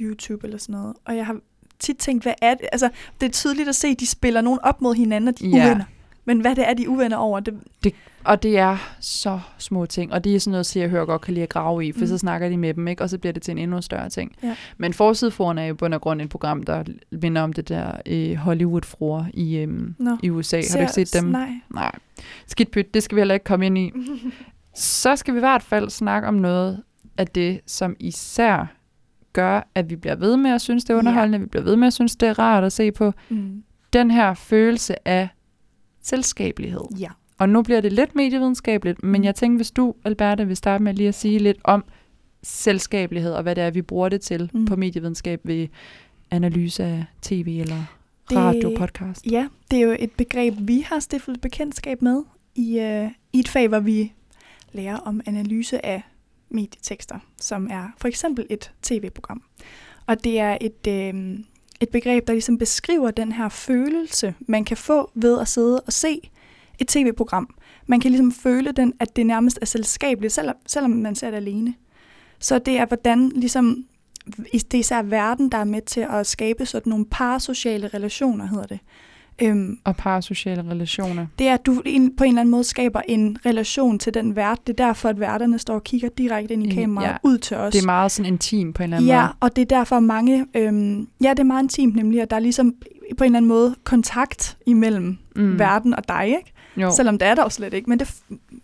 [0.00, 0.94] YouTube eller sådan noget.
[1.04, 1.36] Og jeg har
[1.78, 2.66] tit tænkt, hvad er det?
[2.72, 2.88] Altså,
[3.20, 5.56] det er tydeligt at se, at de spiller nogen op mod hinanden, og de er
[5.56, 5.64] Ja.
[5.66, 5.84] uvenner.
[6.24, 7.54] Men hvad det er, de er uvenner over, det,
[8.24, 11.22] Og det er så små ting, og det er sådan noget, Se og Hør godt
[11.22, 12.06] kan lide at grave i, for mm.
[12.06, 13.02] Så snakker de med dem, ikke?
[13.02, 14.36] og så bliver det til en endnu større ting.
[14.42, 14.56] Ja.
[14.78, 18.34] Men Forsideforen er jo bund og grund et program, der minder om det der øh,
[18.36, 20.16] Hollywood-fruer i, øhm, Nå.
[20.22, 20.56] i USA.
[20.56, 21.24] Har du ikke set dem?
[21.30, 21.50] Nej.
[21.74, 21.92] Nej.
[22.46, 23.92] Skidt pyt, det skal vi heller ikke komme ind i.
[24.74, 26.82] Så skal vi i hvert fald snakke om noget
[27.18, 28.66] af det, som især
[29.32, 30.98] gør, at vi bliver ved med at synes, det er Ja.
[30.98, 33.12] underholdende, vi bliver ved med at synes, det er rart at se på.
[33.28, 33.62] Mm.
[33.92, 35.28] Den her følelse af
[36.04, 36.80] selskabelighed.
[36.98, 37.08] Ja.
[37.38, 39.24] Og nu bliver det lidt medievidenskabeligt, men Mm.
[39.24, 41.84] jeg tænker, hvis du, Alberta, vil starte med lige at sige lidt om
[42.42, 44.60] selskabelighed, og hvad det er, vi bruger det til mm.
[44.60, 44.66] Mm.
[44.66, 45.68] på medievidenskab ved
[46.30, 47.84] analyse af tv eller
[48.30, 49.26] Det- radio, podcast.
[49.30, 52.22] Ja, det er jo et begreb, vi har stiftet bekendtskab med
[52.54, 54.12] i, øh, i et fag, hvor vi
[54.72, 56.02] lærer om analyse af
[56.48, 59.42] medietekster, som er for eksempel et tv-program.
[60.06, 61.38] Og det er et, øh,
[61.80, 65.92] et begreb, der ligesom beskriver den her følelse, man kan få ved at sidde og
[65.92, 66.30] se
[66.78, 67.54] et tv-program.
[67.86, 71.36] Man kan ligesom føle den, at det nærmest er selskabeligt, selvom, selvom man ser det
[71.36, 71.74] alene.
[72.38, 73.84] Så det er, hvordan ligesom,
[74.52, 78.66] det er især verden, der er med til at skabe sådan nogle parasociale relationer, hedder
[78.66, 78.78] det.
[79.42, 81.26] Øhm, Og parasociale relationer.
[81.38, 84.36] det er, at du en- på en eller anden måde skaber en relation til den
[84.36, 84.58] vært.
[84.66, 87.10] Det er derfor, at værterne står og kigger direkte ind i kameraet, ja.
[87.12, 87.16] ja.
[87.22, 87.72] ud til os.
[87.72, 89.32] Det er meget sådan intim på en eller anden Ja, måde.
[89.40, 90.46] og det er derfor mange...
[90.54, 92.74] Øhm, ja, det er meget intimt nemlig, at der er ligesom
[93.18, 95.58] på en eller anden måde kontakt imellem mm.
[95.58, 96.52] verden og dig, ikke?
[96.76, 96.90] Jo.
[96.90, 98.14] Selvom det er der jo slet ikke, men det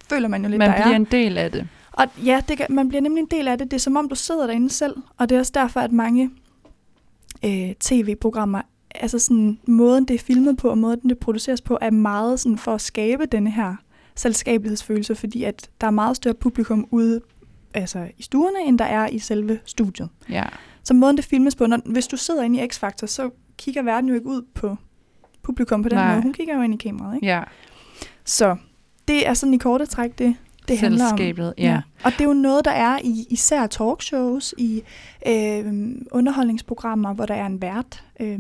[0.09, 0.96] føler man jo lidt, Man der bliver er.
[0.96, 1.68] en del af det.
[1.92, 3.70] Og ja, det man bliver nemlig en del af det.
[3.70, 4.94] Det er som om, du sidder derinde selv.
[5.18, 6.30] Og det er også derfor, at mange
[7.44, 8.61] øh, tv-programmer,
[8.94, 12.59] altså sådan måden, det er filmet på, og måden, det produceres på, er meget sådan
[12.59, 13.76] for at skabe denne her
[14.14, 17.20] selskabelighedsfølelse, fordi at der er meget større publikum ude
[17.74, 20.09] altså i stuerne, end der er i selve studiet.
[20.31, 20.44] Ja.
[20.85, 24.09] Så måden, det filmes på, når, hvis du sidder inde i X-Factor, så kigger verden
[24.09, 24.76] jo ikke ud på
[25.42, 26.12] publikum på den Nej.
[26.12, 26.22] måde.
[26.22, 27.26] Hun kigger jo ind i kameraet, ikke?
[27.26, 27.42] ja.
[28.24, 28.57] Så
[29.09, 30.37] det er sådan i korte træk, det,
[30.70, 31.18] det handler om.
[31.18, 31.80] Selskabet, ja.
[32.04, 34.83] Og det er jo noget, der er i især talkshows, i
[35.28, 35.64] øh,
[36.12, 38.04] underholdningsprogrammer, hvor der er en vært.
[38.20, 38.38] Øh,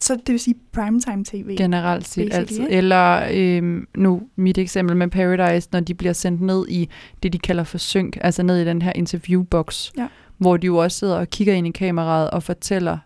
[0.00, 1.56] så det vil sige primetime tv.
[1.56, 2.60] Generelt set altid.
[2.60, 2.70] ikke?
[2.72, 6.88] Eller øhm, nu mit eksempel med Paradise, når de bliver sendt ned i
[7.22, 10.06] det, de kalder for synk, altså ned i den her interviewbox, Ja.
[10.36, 12.98] hvor de jo også sidder og kigger ind i kameraet og fortæller,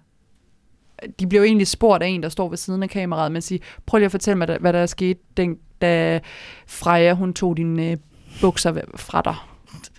[1.20, 3.58] de bliver jo egentlig spurgt af en, der står ved siden af kameraet, men siger,
[3.86, 6.20] prøv lige at fortælle mig, hvad der er sket, den, da
[6.66, 7.96] Freja, hun tog dine øh,
[8.40, 9.34] bukser fra dig.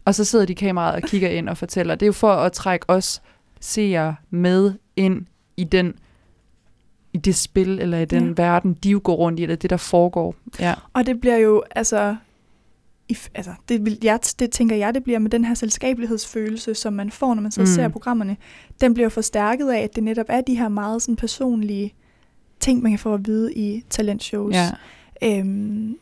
[0.06, 1.96] Og så sidder de i kameraet og kigger ind og fortæller.
[1.96, 3.22] Det er jo for at trække os
[3.60, 5.26] seere med ind
[5.58, 5.94] i den
[7.14, 8.34] i det spil, eller i den Ja.
[8.44, 10.36] verden, de jo går rundt i, eller det, der foregår.
[10.60, 10.74] Ja.
[10.94, 12.16] Og det bliver jo, altså,
[13.10, 16.94] i, altså det, vil, jeg, det tænker jeg, det bliver med den her selskabelighedsfølelse, som
[16.94, 17.66] man får, når man så mm.
[17.68, 18.38] ser programmerne.
[18.82, 21.94] Den bliver forstærket af, at det netop er de her meget sådan, personlige
[22.60, 24.56] ting, man kan få at vide i talentshows.
[24.56, 24.72] ja.
[25.24, 25.98] øhm,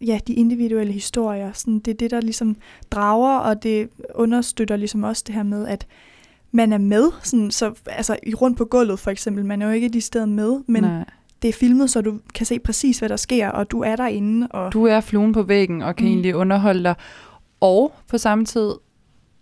[0.00, 1.52] ja, de individuelle historier.
[1.52, 2.56] Sådan, det er det, der ligesom
[2.90, 5.86] drager, og det understøtter ligesom også det her med, at
[6.52, 9.72] man er med, sådan, så, altså i rundt på gulvet for eksempel, man er jo
[9.72, 11.04] ikke de steder med, men Nej.
[11.42, 14.48] Det er filmet, så du kan se præcis, hvad der sker, og du er derinde.
[14.50, 16.06] Og, Du er fluen på væggen og kan.
[16.06, 16.12] Mm.
[16.12, 16.94] egentlig underholde dig,
[17.60, 18.70] og på samme tid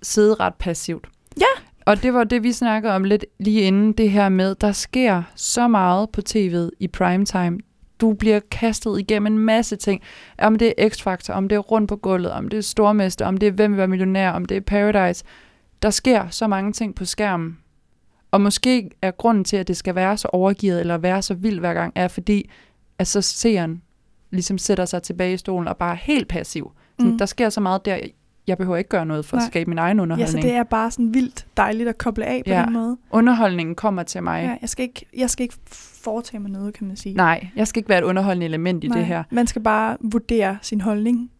[0.03, 1.09] sidde ret passivt.
[1.41, 1.63] Ja.
[1.87, 5.23] Og det var det, vi snakkede om lidt lige inden det her med, der sker
[5.37, 7.59] så meget på tv'et i primetime.
[8.03, 10.03] Du bliver kastet igennem en masse ting.
[10.39, 13.37] Om det er X-Factor, om det er rundt på gulvet, om det er Stormester, om
[13.37, 15.25] det er Hvem vil være millionær, om det er Paradise.
[15.83, 17.59] Der sker så mange ting på skærmen.
[18.31, 21.59] Og måske er grunden til, at det skal være så overgivet, eller være så vild
[21.61, 22.51] hver gang, er fordi,
[22.99, 23.83] at så seeren
[24.31, 26.73] ligesom sætter sig tilbage i stolen og bare er helt passiv.
[27.01, 27.19] Så Mm.
[27.19, 27.99] Der sker så meget der.
[28.47, 29.45] Jeg behøver ikke gøre noget for Nej.
[29.45, 30.43] at skabe min egen ja, underholdning.
[30.43, 32.63] så det er bare sådan vildt dejligt at koble af på Ja.
[32.65, 32.97] den måde.
[33.11, 34.43] Underholdningen kommer til mig.
[34.45, 35.55] Ja, jeg, skal ikke, jeg skal ikke
[36.05, 37.15] foretage mig noget, kan man sige.
[37.15, 38.99] Nej, jeg skal ikke være et underholdende element i Nej.
[38.99, 39.23] det her.
[39.31, 41.31] Man skal bare vurdere sin holdning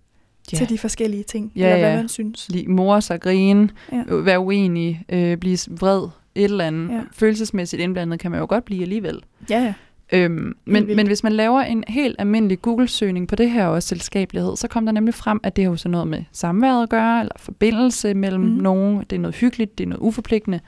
[0.53, 0.57] Ja.
[0.57, 1.97] til de forskellige ting, Ja, eller hvad ja.
[1.97, 2.49] man synes.
[2.49, 3.97] Lige mor sig, grine, Ja.
[3.97, 4.15] ja.
[4.15, 6.89] være uenig, øh, blive vred, et eller andet.
[6.89, 6.95] Ja.
[6.95, 7.01] Ja.
[7.13, 9.21] Følelsesmæssigt indblandet kan man jo godt blive alligevel.
[9.51, 9.75] Ja, ja.
[10.13, 14.57] Øhm, men, men hvis man laver en helt almindelig Google-søgning på det her også selskabelighed,
[14.57, 17.21] så kommer der nemlig frem, at det har jo så noget med samværet at gøre,
[17.21, 18.51] eller forbindelse mellem mm.
[18.51, 19.01] nogen.
[19.01, 20.61] Det er noget hyggeligt, det er noget uforpligtende.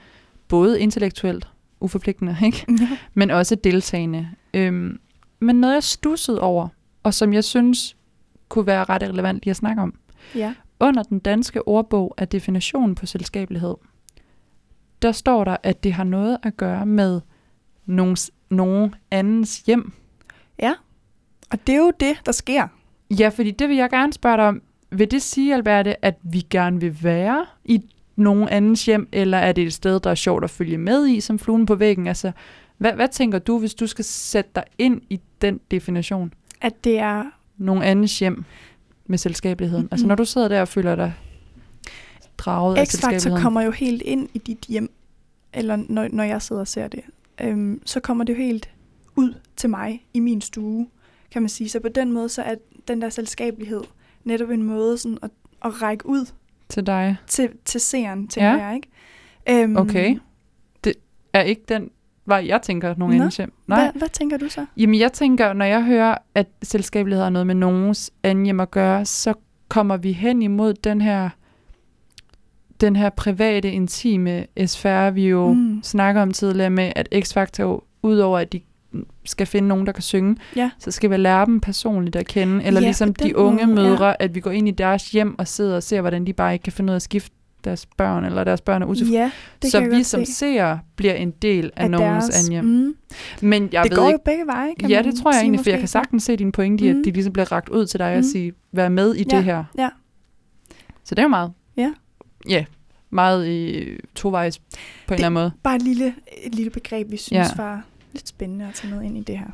[0.47, 1.47] Både intellektuelt
[1.79, 2.65] uforpligtende, ikke?
[2.69, 2.97] ja.
[3.13, 4.29] men også deltagende.
[4.53, 4.99] Øhm,
[5.39, 6.67] men noget jeg stussede over,
[7.03, 7.95] og som jeg synes
[8.49, 9.93] kunne være ret relevant lige at snakke om.
[10.35, 10.53] Ja.
[10.79, 13.75] Under den danske ordbog af definitionen på selskabelighed,
[15.01, 17.21] der står der, at det har noget at gøre med
[17.85, 19.93] nogens, nogen andens hjem.
[21.49, 22.67] Og det er jo det, der sker.
[23.19, 24.61] Ja, fordi det vil jeg gerne spørge dig om.
[24.91, 27.81] Vil det sige, Alberte, at vi gerne vil være i
[28.15, 31.19] nogen andens hjem, eller er det et sted, der er sjovt at følge med i,
[31.19, 32.07] som fluen på væggen?
[32.07, 32.31] Altså,
[32.77, 36.33] hvad, hvad tænker du, hvis du skal sætte dig ind i den definition?
[36.61, 37.23] At det er
[37.57, 38.43] Nogen andens hjem
[39.05, 39.83] med selskabeligheden.
[39.83, 39.93] Mm-hmm.
[39.93, 41.13] Altså, når du sidder der og føler dig
[42.37, 43.41] draget af X-Factor selskabeligheden.
[43.41, 44.91] kommer jo helt ind i dit hjem,
[45.53, 47.01] eller når, når jeg sidder og ser det,
[47.41, 48.69] øhm, så kommer det jo helt
[49.15, 50.87] ud til mig i min stue,
[51.31, 51.69] kan man sige.
[51.69, 52.55] Så på den måde, så er
[52.87, 53.81] den der selskabelighed
[54.23, 55.29] netop en måde sådan at,
[55.65, 56.25] at række ud
[56.69, 57.15] til dig.
[57.27, 58.65] til, til seeren, tænker Ja.
[58.65, 59.63] jeg, ikke?
[59.63, 60.17] Øhm, Okay.
[60.83, 60.93] Det
[61.33, 61.89] er ikke den
[62.25, 63.53] vej, jeg tænker, nogen Nå, hjem.
[63.67, 63.81] Nej.
[63.83, 64.65] Hvad, hvad tænker du så?
[64.77, 68.71] Jamen, jeg tænker, når jeg hører, at selskabelighed har noget med nogens anden hjem at
[68.71, 69.33] gøre, så
[69.69, 71.29] kommer vi hen imod den her,
[72.81, 75.79] den her private, intime sfære, vi jo Mm.
[75.83, 78.61] snakker om tidligere med, at X-Factor, udover at de
[79.25, 80.69] skal finde nogen, der kan synge, Ja.
[80.79, 82.63] så skal vi lære dem personligt at kende.
[82.63, 83.89] Eller Ja, ligesom de unge måde, ja.
[83.89, 86.53] mødre, at vi går ind i deres hjem og sidder og ser, hvordan de bare
[86.53, 87.31] ikke kan finde ud af at skifte
[87.63, 89.17] deres børn, eller deres børn er utilfredse.
[89.19, 90.33] Ja, det så vi som se.
[90.33, 92.49] seere bliver en del af, Af nogens deres-.
[92.63, 92.95] Mm.
[93.41, 95.59] Men jeg det ved går ikke, jo begge veje, kan ja, det tror jeg egentlig,
[95.63, 97.03] for jeg kan sagtens se din pointe i, at Mm.
[97.03, 98.23] de ligesom bliver ragt ud til dig og Mm.
[98.23, 99.63] sige, vær med i Ja, det her.
[99.77, 99.89] ja.
[101.03, 101.51] Så det er jo meget.
[101.77, 101.91] Ja.
[102.49, 102.65] Ja,
[103.09, 104.75] meget i tovejs på en
[105.07, 105.51] Det- eller anden måde.
[105.63, 107.63] Bare et lille, et lille begreb, vi synes Ja.
[107.63, 109.45] var lidt spændende at tage med ind i det her.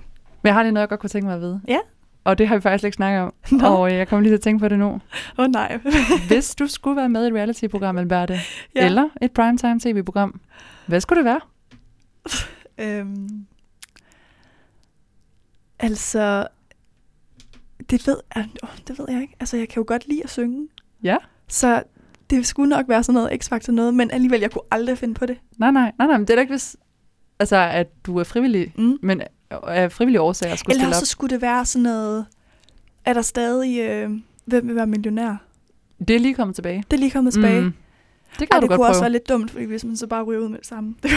[0.42, 1.62] Men jeg har lige noget, jeg godt kunne tænke mig at vide.
[1.68, 1.78] Ja.
[2.24, 3.34] Og det har vi faktisk ikke snakket om.
[3.60, 3.68] Nå.
[3.68, 4.88] Og øh, jeg kommer lige til at tænke på det nu.
[4.90, 5.00] Åh
[5.38, 5.78] oh, nej.
[6.28, 8.40] Hvis du skulle være med i et reality-program, Alberte, Ja.
[8.76, 8.86] ja.
[8.86, 10.42] eller et primetime tv-program,
[10.88, 11.40] hvad skulle det være?
[12.78, 13.46] Øhm,
[15.80, 16.48] altså,
[17.90, 19.36] det ved, jeg, oh, det ved jeg ikke.
[19.40, 20.68] Altså, jeg kan jo godt lide at synge.
[21.04, 21.18] Ja.
[21.48, 21.84] Så
[22.32, 25.26] det skulle nok være sådan noget X-Factor noget, men alligevel, jeg kunne aldrig finde på
[25.26, 25.38] det.
[25.58, 26.76] Nej, nej, nej, nej, men det er da ikke hvis...
[27.40, 29.00] Altså, at du er frivillig, Mm.
[29.02, 29.22] men
[29.68, 32.26] af frivillige årsager skulle Eller stille så skulle det være sådan noget,
[33.06, 34.10] er der stadig, øh,
[34.46, 35.36] hvem vil være millionær?
[36.08, 36.84] Det er lige kommet tilbage.
[36.92, 37.62] Det er lige kommet tilbage.
[37.62, 37.74] Mm.
[38.32, 38.88] Det kan Ej, du det godt kunne prøve.
[38.90, 40.96] også være lidt dumt, fordi hvis man så bare ryger ud med det samme.
[41.04, 41.12] Det.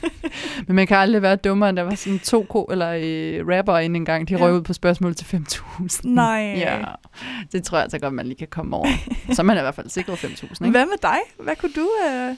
[0.66, 3.78] Men man kan aldrig være dummere, end der var sådan to ko eller øh, rapper
[3.78, 4.28] inden en gang.
[4.28, 4.40] De Ja.
[4.44, 6.00] røg ud på spørgsmål til 5.000.
[6.04, 6.54] Nej.
[6.56, 6.84] Ja,
[7.52, 8.88] det tror jeg altså godt, man lige kan komme over.
[9.32, 10.70] Så er man i hvert fald sikret 5.000, ikke?
[10.70, 11.16] Hvad med dig?
[11.38, 12.36] Hvad kunne du øh,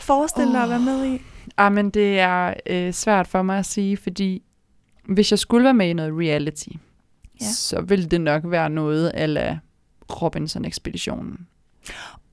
[0.00, 1.20] forestille dig at være med i?
[1.56, 4.42] Ah, men det er øh, svært for mig at sige, fordi
[5.08, 7.44] hvis jeg skulle være med i noget reality, Ja.
[7.44, 7.50] ja.
[7.52, 9.58] så ville det nok være noget ala
[10.22, 11.46] Robinson-ekspeditionen.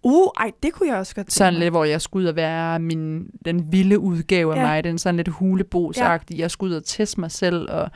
[0.03, 2.79] Uh, ej, det kunne jeg også godt Sådan lidt, hvor jeg skulle ud og være
[2.79, 4.63] min, den vilde udgave af Ja.
[4.65, 4.83] mig.
[4.83, 6.37] Den sådan lidt hulebosagtig.
[6.39, 7.89] Jeg skulle ud og teste mig selv, og,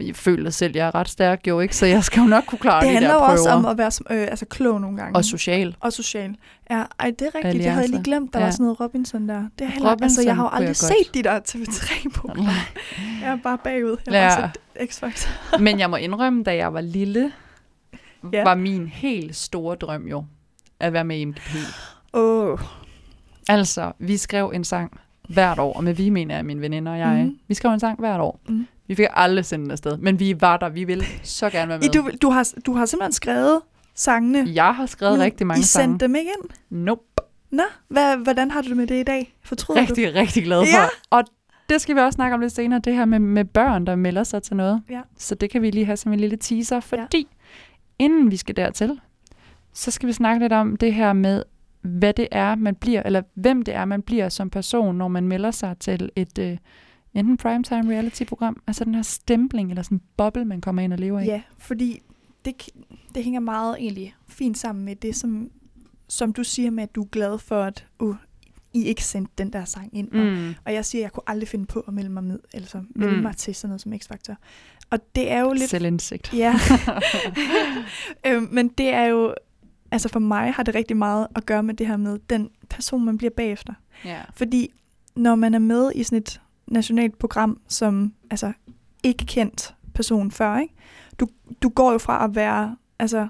[0.00, 1.76] jeg føler selv, jeg er ret stærk jo, ikke?
[1.76, 3.30] Så jeg skal jo nok kunne klare Det de handler der prøver.
[3.32, 5.16] også om at være øh, altså, klog nogle gange.
[5.16, 5.76] og social.
[5.80, 6.36] og social.
[6.70, 7.34] Ja, ej, det er rigtigt.
[7.34, 8.02] Det havde jeg lige Alliancer.
[8.02, 8.42] glemt, der ja.
[8.42, 8.50] var Ja.
[8.52, 9.42] sådan noget Robinson der.
[9.58, 12.50] Det er heller, altså, jeg har jo Robinson aldrig jeg set de der TV3-programmer.
[13.22, 13.96] Jeg er bare bagud.
[14.06, 14.50] Jeg har Ja.
[14.78, 15.58] set X-Factor.
[15.58, 17.32] Men jeg må indrømme, da jeg var lille,
[17.92, 18.28] Ja.
[18.38, 18.44] ja.
[18.44, 20.24] var min helt store drøm jo
[20.80, 21.50] at være med i MGP.
[22.12, 22.58] Åh, oh,
[23.48, 26.98] Altså, vi skrev en sang hvert år, og med vi mener jeg mine veninder og
[26.98, 27.24] jeg.
[27.24, 27.38] Mm.
[27.48, 28.40] Vi skrev en sang hvert år.
[28.48, 28.66] Mhm.
[28.86, 30.68] Vi fik aldrig sendt den afsted, men vi var der.
[30.68, 31.88] Vi ville så gerne være med.
[31.88, 33.60] du, du, har, du har simpelthen skrevet
[33.94, 34.50] sangene.
[34.54, 35.84] Jeg har skrevet Nu, rigtig mange I sange.
[35.84, 36.50] sendte dem ikke ind?
[36.70, 37.02] Nope.
[37.50, 39.34] Nå, hvad, hvordan har du det med det i dag?
[39.44, 39.86] Fortryder du?
[39.86, 40.78] Rigtig, rigtig glad for.
[40.80, 40.86] Ja.
[41.10, 41.24] Og
[41.68, 44.24] det skal vi også snakke om lidt senere, det her med, med børn, der melder
[44.24, 44.82] sig til noget.
[44.90, 45.00] Ja.
[45.18, 47.26] Så det kan vi lige have som en lille teaser, fordi
[47.98, 49.00] inden vi skal dertil,
[49.72, 51.42] så skal vi snakke lidt om det her med,
[51.82, 55.28] hvad det er, man bliver, eller hvem det er, man bliver som person, når man
[55.28, 56.56] melder sig til et øh,
[57.14, 60.98] enten primetime reality-program, altså den her stempling, eller sådan en boble, man kommer ind og
[60.98, 61.24] lever i.
[61.24, 62.02] Ja, fordi
[62.44, 62.68] det,
[63.14, 65.50] det hænger meget egentlig fint sammen med det, som,
[66.08, 68.16] som du siger med, at du er glad for, at uh,
[68.72, 70.12] I ikke sendte den der sang ind.
[70.12, 70.54] Og, Mm.
[70.64, 73.16] og jeg siger, at jeg kunne aldrig finde på at melde mig med, altså melde
[73.16, 73.22] Mm.
[73.22, 74.34] mig til sådan noget som X-Factor.
[74.90, 75.70] Og det er jo lidt...
[75.70, 76.34] Selvindsigt.
[76.34, 76.54] Ja.
[78.26, 79.34] øhm, men det er jo...
[79.92, 83.04] Altså for mig har det rigtig meget at gøre med det her med den person,
[83.04, 83.72] man bliver bagefter.
[84.04, 84.18] Ja.
[84.34, 84.68] Fordi
[85.16, 88.52] når man er med i sådan et nationalt program, som altså
[89.02, 90.74] ikke kendt person før, ikke?
[91.20, 91.26] Du,
[91.62, 93.28] du går jo fra at være altså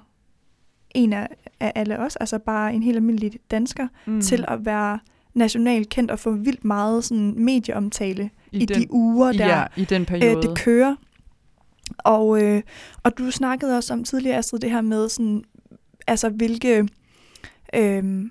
[0.95, 1.29] en af,
[1.61, 4.13] af alle os, altså bare en helt almindelig dansker, Mm.
[4.13, 4.21] mm.
[4.21, 4.99] til at være
[5.35, 9.65] nationalt kendt og få vildt meget sådan medieomtale i, i den, de uger, der ja,
[9.77, 10.37] i den periode.
[10.37, 10.97] øh, det kører.
[11.99, 12.63] Og, øh,
[13.03, 15.45] og du snakkede også om tidligere, Astrid, det her med, sådan,
[16.11, 16.89] altså hvilke,
[17.75, 18.25] øh,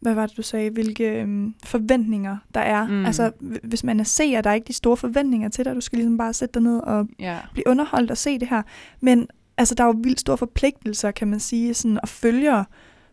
[0.00, 2.86] hvad var det, du sagde, hvilke øhm, forventninger der er.
[2.88, 3.06] Mm.
[3.06, 5.74] Altså, hv- hvis man er seer, der er ikke de store forventninger til dig.
[5.74, 7.38] Du skal ligesom bare sætte dig ned og Ja.
[7.52, 8.62] blive underholdt og se det her.
[9.00, 12.64] Men altså, der er jo vildt store forpligtelser, kan man sige, sådan, og følger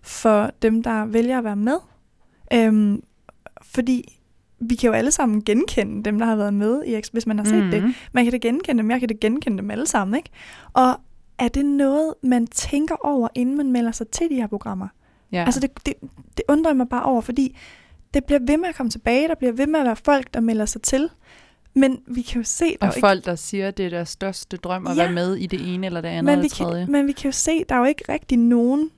[0.01, 1.77] for dem, der vælger at være med.
[2.53, 3.01] Øhm,
[3.62, 4.19] fordi
[4.60, 7.38] vi kan jo alle sammen genkende dem, der har været med, i, X, hvis man
[7.38, 7.71] har set mm.
[7.71, 7.95] det.
[8.13, 10.29] Man kan da genkende dem, jeg kan da genkende dem alle sammen, ikke?
[10.73, 10.99] Og
[11.39, 14.88] er det noget, man tænker over, inden man melder sig til de her programmer?
[15.32, 15.43] Ja.
[15.45, 15.93] Altså det, det,
[16.38, 17.58] det undrer mig bare over, fordi
[18.13, 20.39] det bliver ved med at komme tilbage, der bliver ved med at være folk, der
[20.39, 21.10] melder sig til,
[21.74, 23.89] men vi kan jo se, der er og jo folk, der siger, at det er
[23.89, 25.04] deres største drøm at Ja.
[25.04, 27.08] være med i det ene eller det ikke, andet men, eller vi tredje, kan, men
[27.08, 28.89] vi kan jo se, der er jo ikke rigtig nogen,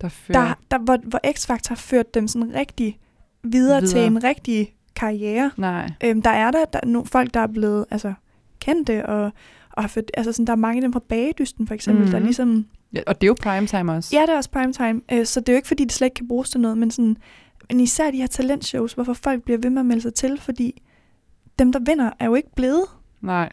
[0.00, 0.38] der fører.
[0.46, 2.98] der, der, hvor, hvor X-Factor har ført dem sådan rigtig
[3.42, 3.92] videre, videre.
[3.92, 5.50] til en rigtig karriere.
[5.56, 5.90] Nej.
[6.04, 8.14] Øhm, der er der, der er nogle folk, der er blevet altså,
[8.60, 9.32] kendte, og,
[9.72, 12.10] og ført, altså sådan, der er mange af dem fra Bagedysten for eksempel, mm-hmm.
[12.12, 12.26] der Mhm.
[12.26, 14.16] ligesom Ja, og det er jo primetime også.
[14.16, 16.14] Ja, det er også primetime, øh, så det er jo ikke, fordi det slet ikke
[16.14, 17.16] kan bruges til noget, men, sådan,
[17.70, 20.82] men især de her talentshows, hvorfor folk bliver ved med at melde sig til, fordi
[21.58, 22.84] dem, der vinder, er jo ikke blevet.
[23.20, 23.48] Nej.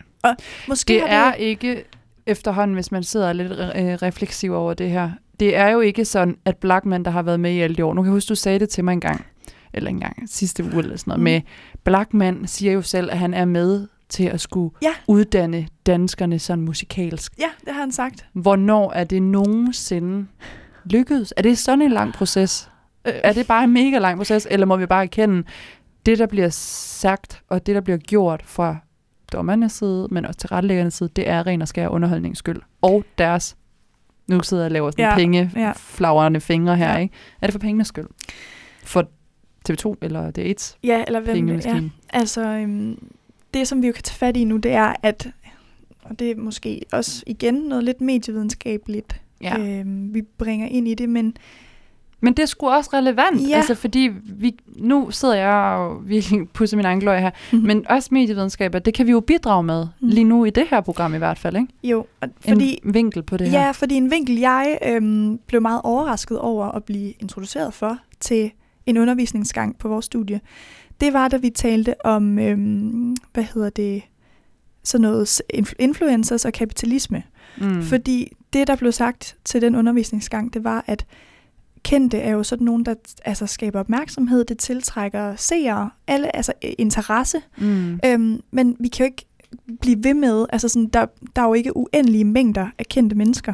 [0.67, 1.83] Måske Det har er ikke
[2.25, 3.57] efterhånden, hvis man sidder lidt øh,
[4.01, 5.11] refleksiv over det her.
[5.39, 7.93] Det er jo ikke sådan, at Blackman, der har været med i alle de år,
[7.93, 9.25] nu kan jeg huske, du sagde det til mig en gang,
[9.73, 11.23] eller en gang sidste uge eller sådan noget, mm.
[11.23, 11.41] med
[11.83, 14.93] Blackman siger jo selv, at han er med til at skulle Ja.
[15.07, 17.33] uddanne danskerne sådan musikalsk.
[17.39, 18.25] Ja, det har han sagt.
[18.33, 20.27] Hvornår er det nogensinde
[20.85, 21.33] lykkedes?
[21.37, 22.69] Er det sådan en lang proces?
[23.07, 25.43] Øh, Er det bare en mega lang proces, eller må vi bare erkende,
[26.05, 28.75] det der bliver sagt, og det der bliver gjort fra
[29.33, 32.61] dommernes side, men også til retlæggernes side, det er ren og skær underholdnings skyld.
[32.81, 33.57] Og deres,
[34.27, 35.71] nu sidder jeg og laver sådan Ja, penge, ja.
[35.75, 36.97] flagrende fingre her, Ja.
[36.97, 37.13] ikke?
[37.41, 38.07] Er det for pengenes skyld?
[38.83, 39.09] For
[39.69, 41.81] TV2 eller det er et Ja, eller hvem, ja.
[42.09, 43.09] Altså, øhm,
[43.53, 45.29] det som vi jo kan tage fat i nu, det er, at,
[46.03, 49.57] og det er måske også igen noget lidt medievidenskabeligt, Ja.
[49.59, 51.37] øhm, vi bringer ind i det, men
[52.21, 53.55] Men det er sgu også relevant, Ja.
[53.55, 58.79] altså fordi vi, nu sidder jeg og virkelig pusser min egen her, men også medievidenskaber,
[58.79, 60.09] det kan vi jo bidrage med, Mhm.
[60.09, 61.67] lige nu i det her program i hvert fald, ikke?
[61.83, 63.59] jo, og Fordi, en vinkel på det her.
[63.61, 68.51] Ja, fordi en vinkel, jeg øhm, blev meget overrasket over at blive introduceret for til
[68.85, 70.41] en undervisningsgang på vores studie,
[71.01, 74.01] det var, da vi talte om, øhm, hvad hedder det,
[74.83, 75.41] sådan noget
[75.79, 77.23] influencers og kapitalisme.
[77.57, 77.81] Mm.
[77.81, 81.05] Fordi det, der blev sagt til den undervisningsgang, det var, at
[81.83, 87.41] kendte er jo sådan nogen, der altså, skaber opmærksomhed, det tiltrækker seere, alle, altså interesse.
[87.57, 87.99] Mm.
[88.05, 89.25] Øhm, men vi kan jo ikke
[89.81, 93.53] blive ved med, altså sådan, der, der er jo ikke uendelige mængder af kendte mennesker.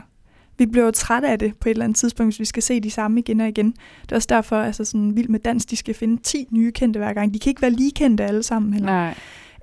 [0.57, 2.79] Vi bliver jo trætte af det på et eller andet tidspunkt, hvis vi skal se
[2.79, 3.71] de samme igen og igen.
[4.01, 6.97] Det er også derfor, altså sådan Vild med Dans, de skal finde 10 nye kendte
[6.97, 7.33] hver gang.
[7.33, 8.91] De kan ikke være lige kendte alle sammen heller.
[8.91, 9.15] Nej.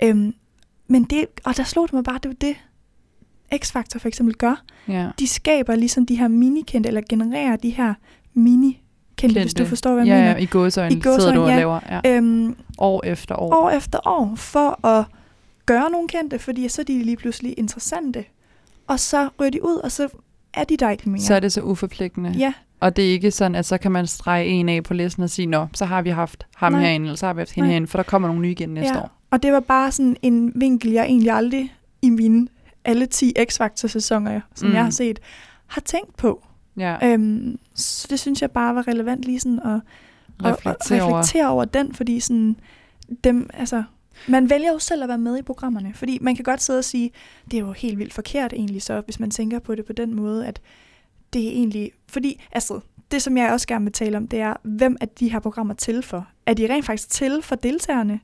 [0.03, 0.35] Øhm,
[0.89, 2.57] men det, og der slog det mig bare, det var det,
[3.55, 4.63] X-Factor for eksempel gør.
[4.89, 5.09] Ja.
[5.19, 7.95] De skaber ligesom de her mini-kendte, eller genererer de her
[8.35, 9.69] mini-kendte, hvis du Kendte.
[9.69, 10.31] forstår, hvad jeg ja, mener.
[10.31, 11.57] ja, i gåsøjne sidder du og ja.
[11.57, 12.17] laver ja.
[12.17, 13.55] Øhm, år efter år.
[13.55, 15.05] år efter år for at
[15.67, 18.25] gøre nogle kendte, fordi så er de lige pludselig interessante.
[18.87, 20.09] Og så ryger de ud, og så
[20.55, 21.21] er de der ikke mere.
[21.23, 22.31] Så er det så uforpligtende.
[22.31, 25.23] Ja, Og det er ikke sådan, at så kan man strege en af på listen
[25.23, 26.81] og sige, nå, så har vi haft ham Nej.
[26.83, 27.71] herinde, eller så har vi haft hende Nej.
[27.73, 29.01] herinde, for der kommer nogle nye igen næste ja.
[29.01, 29.11] år.
[29.31, 32.49] Og det var bare sådan en vinkel, jeg egentlig aldrig i mine
[32.85, 34.75] alle 10 X-Factor-sæsoner, som Mm.
[34.75, 35.19] jeg har set,
[35.67, 36.45] har tænkt på.
[36.77, 39.81] Ja, Øhm, så det synes jeg bare var relevant lige sådan at,
[40.45, 41.19] at, reflektere at over.
[41.19, 42.57] reflektere over den, fordi sådan,
[43.25, 43.83] dem, altså,
[44.29, 46.85] man vælger jo selv at være med i programmerne, fordi man kan godt sidde og
[46.85, 47.11] sige,
[47.51, 50.15] det er jo helt vildt forkert egentlig, så hvis man tænker på det på den
[50.15, 50.61] måde, at
[51.33, 54.55] det er egentlig, fordi, altså, det som jeg også gerne vil tale om, det er,
[54.63, 56.29] hvem er de her programmer til for?
[56.47, 58.21] Er de rent faktisk til for deltagerne,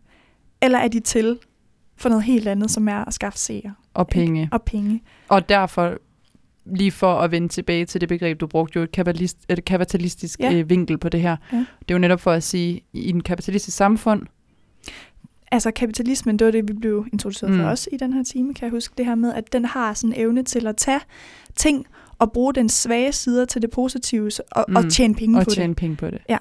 [0.62, 1.38] eller er de til
[1.96, 4.48] for noget helt andet, som er at skaffe seere Og penge.
[4.52, 5.02] og penge?
[5.28, 5.94] Og derfor,
[6.66, 10.40] lige for at vende tilbage til det begreb, du brugte jo, et, kapitalist, et kapitalistisk
[10.40, 10.50] Ja.
[10.50, 10.58] ja.
[10.58, 11.36] øh, vinkel på det her.
[11.52, 11.56] Ja.
[11.58, 14.22] Det er jo netop for at sige, i en kapitalistisk samfund,
[15.52, 17.58] Altså kapitalismen, det var det, vi blev introduceret mm.
[17.60, 19.94] for os i den her time, kan jeg huske det her med, at den har
[19.94, 21.00] sådan en evne til at tage
[21.56, 21.86] ting
[22.18, 24.76] og bruge den svage sider til det positive og, mm.
[24.76, 26.18] og tjene penge og på tjene penge på det.
[26.28, 26.38] Ja.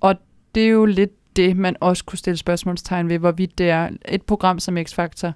[0.00, 0.14] Og
[0.54, 4.22] det er jo lidt det, man også kunne stille spørgsmålstegn ved, hvorvidt det er et
[4.22, 5.30] program som X-Factor,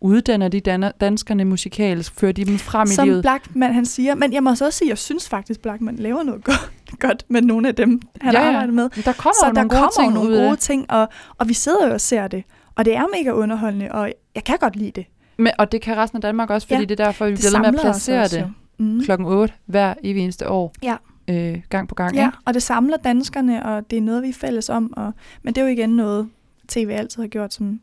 [0.00, 0.60] uddanner de
[1.00, 2.92] danskerne musikalsk, fører de dem frem det.
[2.92, 3.22] i Som livet.
[3.22, 6.44] Blackman han siger, men jeg må så også sige, jeg synes faktisk, Blackman laver noget
[6.44, 8.88] godt, godt med nogle af dem, han Ja, ja, arbejder med.
[8.96, 10.58] Men Der kommer Så jo der nogle gode kommer ting nogle gode det.
[10.58, 11.08] ting, og,
[11.38, 12.44] og vi sidder jo og ser det.
[12.76, 15.06] Og det er mega underholdende, og jeg kan godt lide det.
[15.36, 17.50] Men, og det kan resten af Danmark også, fordi Ja, det er derfor, vi bliver
[17.50, 18.52] ved med at placere også det.
[18.78, 19.02] Mm.
[19.04, 20.74] klokken 8 hver evig eneste år.
[20.82, 20.96] Ja.
[21.28, 22.16] Øh, gang på gang.
[22.16, 22.38] Ja, ikke?
[22.44, 24.92] og det samler danskerne, og det er noget, vi er fælles om.
[24.96, 25.12] Og,
[25.42, 26.28] men det er jo igen noget,
[26.68, 27.80] tv altid har gjort, som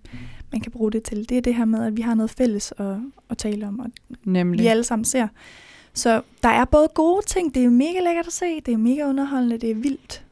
[0.51, 1.29] man kan bruge det til.
[1.29, 2.95] Det er det her med, at vi har noget fælles at,
[3.29, 3.85] at tale om, og
[4.23, 4.59] Nemlig.
[4.59, 5.27] vi alle sammen ser.
[5.93, 9.05] Så der er både gode ting, det er mega lækkert at se, det er mega
[9.07, 10.25] underholdende, det er vildt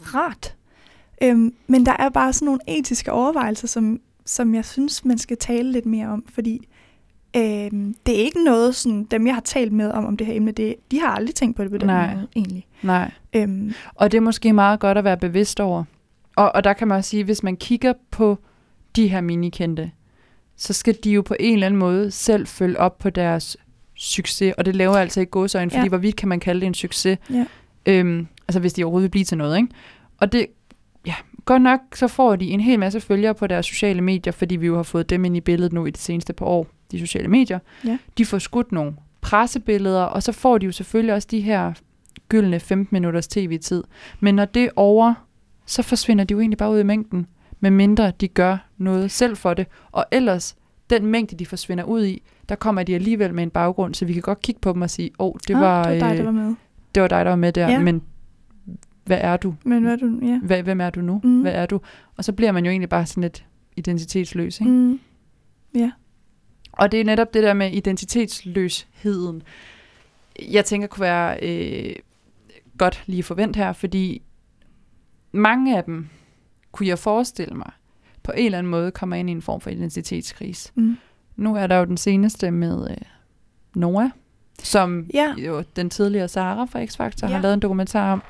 [0.00, 0.54] rart.
[1.24, 5.36] Øhm, men der er bare sådan nogle etiske overvejelser, som, som jeg synes, man skal
[5.36, 6.68] tale lidt mere om, fordi
[7.36, 10.34] øhm, det er ikke noget, sådan, dem jeg har talt med om, om det her
[10.34, 12.14] emne, det, de har aldrig tænkt på det på den Nej.
[12.14, 12.66] måde, egentlig.
[12.82, 13.10] Nej.
[13.34, 15.84] Øhm, Og det er måske meget godt at være bevidst over.
[16.36, 18.38] Og, og der kan man også sige, hvis man kigger på
[18.96, 19.90] de her minikendte,
[20.56, 23.56] så skal de jo på en eller anden måde selv følge op på deres
[23.94, 24.54] succes.
[24.58, 25.88] Og det laver altså ikke godsøjne, fordi Ja.
[25.88, 27.18] hvorvidt kan man kalde det en succes?
[27.30, 27.44] Ja.
[27.86, 29.68] Øhm, altså hvis de overhovedet vil blive til noget, ikke?
[30.18, 30.46] Og det,
[31.44, 34.66] godt nok, så får de en hel masse følgere på deres sociale medier, fordi vi
[34.66, 37.28] jo har fået dem ind i billedet nu i de seneste par år, de sociale
[37.28, 37.58] medier.
[37.84, 37.98] Ja.
[38.18, 41.72] De får skudt nogle pressebilleder, og så får de jo selvfølgelig også de her
[42.28, 43.84] gyldne 15 minutters tv-tid.
[44.20, 45.14] Men når det er over,
[45.66, 47.26] så forsvinder de jo egentlig bare ud i mængden,
[47.60, 49.66] medmindre de gør noget selv for det.
[49.92, 50.56] Og ellers,
[50.90, 54.12] den mængde, de forsvinder ud i, der kommer de alligevel med en baggrund, så vi
[54.12, 56.12] kan godt kigge på dem og sige, åh, oh, det, ah, var, det var dig,
[56.12, 56.54] øh, der var med.
[56.94, 57.78] det var dig, der var med der, Ja.
[57.78, 58.02] men
[59.04, 59.54] hvad er du?
[59.64, 60.18] Men hvad er du?
[60.22, 60.40] Ja.
[60.42, 61.20] Hvad, hvem er du nu?
[61.24, 61.40] Mm.
[61.40, 61.80] Hvad er du?
[62.16, 63.44] Og så bliver man jo egentlig bare sådan lidt
[63.76, 64.60] identitetsløs.
[64.60, 64.72] Ikke?
[64.72, 65.00] Mm.
[65.74, 65.90] Ja.
[66.72, 69.42] Og det er netop det der med identitetsløsheden,
[70.50, 71.94] jeg tænker kunne være øh,
[72.78, 74.22] godt lige at forvente her, fordi
[75.32, 76.08] mange af dem,
[76.72, 77.70] kunne jeg forestille mig,
[78.22, 80.72] på en eller anden måde kommer ind i en form for identitetskrise.
[80.74, 80.96] Mm.
[81.36, 82.96] Nu er der jo den seneste med øh,
[83.74, 84.10] Noah,
[84.62, 85.34] som Ja.
[85.38, 87.26] jo den tidligere Sara fra X-Factor.
[87.28, 87.34] Ja.
[87.34, 88.22] har lavet en dokumentar om.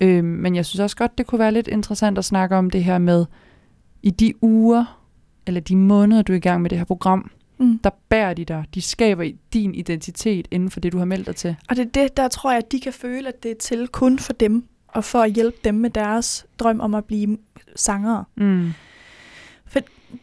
[0.00, 2.84] Øhm, men jeg synes også godt, det kunne være lidt interessant at snakke om det
[2.84, 3.26] her med,
[4.02, 5.00] i de uger,
[5.46, 7.30] eller de måneder, du er i gang med det her program,
[7.60, 7.78] Mm.
[7.78, 8.64] der bærer de dig.
[8.74, 11.56] De skaber din identitet inden for det, du har meldt dig til.
[11.68, 13.88] Og det er det, der tror jeg, at de kan føle, at det er til
[13.88, 17.38] kun for dem, og for at hjælpe dem med deres drøm om at blive
[17.76, 18.24] sangere.
[18.36, 18.72] Mm.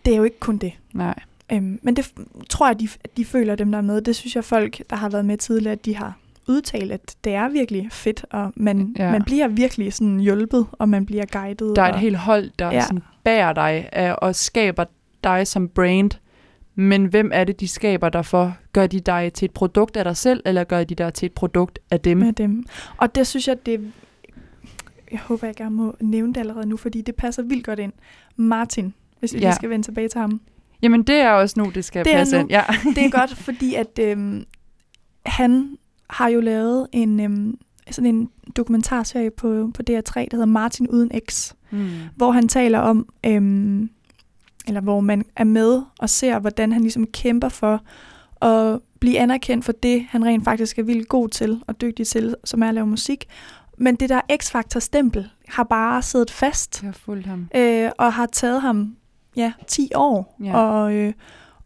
[0.06, 0.74] Det er jo ikke kun det.
[0.94, 1.20] Nej.
[1.52, 2.12] Øhm, men det
[2.50, 4.02] tror jeg, de, at de føler dem, der er med.
[4.02, 6.18] Det synes jeg, folk, der har været med tidligere, at de har
[6.48, 9.12] udtalt, at det er virkelig fedt, og man, Ja.
[9.12, 11.76] man bliver virkelig sådan hjulpet, og man bliver guidet.
[11.76, 12.82] Der er et og, helt hold, der ja.
[12.82, 14.86] Sådan bærer dig af, og skaber
[15.24, 16.12] dig som brand.
[16.76, 18.58] Men hvem er det, de skaber dig for?
[18.74, 21.34] Gør de dig til et produkt af dig selv, eller gør de dig til et
[21.34, 22.18] produkt af dem?
[22.18, 22.64] med dem.
[22.98, 23.92] Og det synes jeg, det
[25.12, 27.94] jeg håber, jeg gerne må nævne det allerede nu, fordi det passer vildt godt ind.
[28.36, 29.52] Martin, hvis vi Ja.
[29.52, 30.42] skal vende tilbage til ham.
[30.82, 32.42] Jamen, det er også nu, det skal Det passe nu.
[32.42, 32.50] ind.
[32.50, 32.64] Ja.
[32.96, 34.46] Det er godt, fordi at øhm,
[35.26, 35.78] han
[36.10, 37.58] har jo lavet en øhm,
[37.92, 41.90] sådan en dokumentarserie på, på DR3, der hedder Martin uden X, Mm.
[42.16, 43.90] hvor han taler om, øhm,
[44.68, 47.82] eller hvor man er med og ser, hvordan han ligesom kæmper for
[48.46, 52.36] at blive anerkendt for det, han rent faktisk er vildt god til og dygtig til,
[52.44, 53.26] som er at lave musik.
[53.78, 57.48] Men det der X-Factor-stempel har bare siddet fast Jeg har fulgt ham.
[57.56, 58.96] øh, og har taget ham
[59.36, 60.58] ja, 10 år Ja.
[60.58, 61.14] og, øh,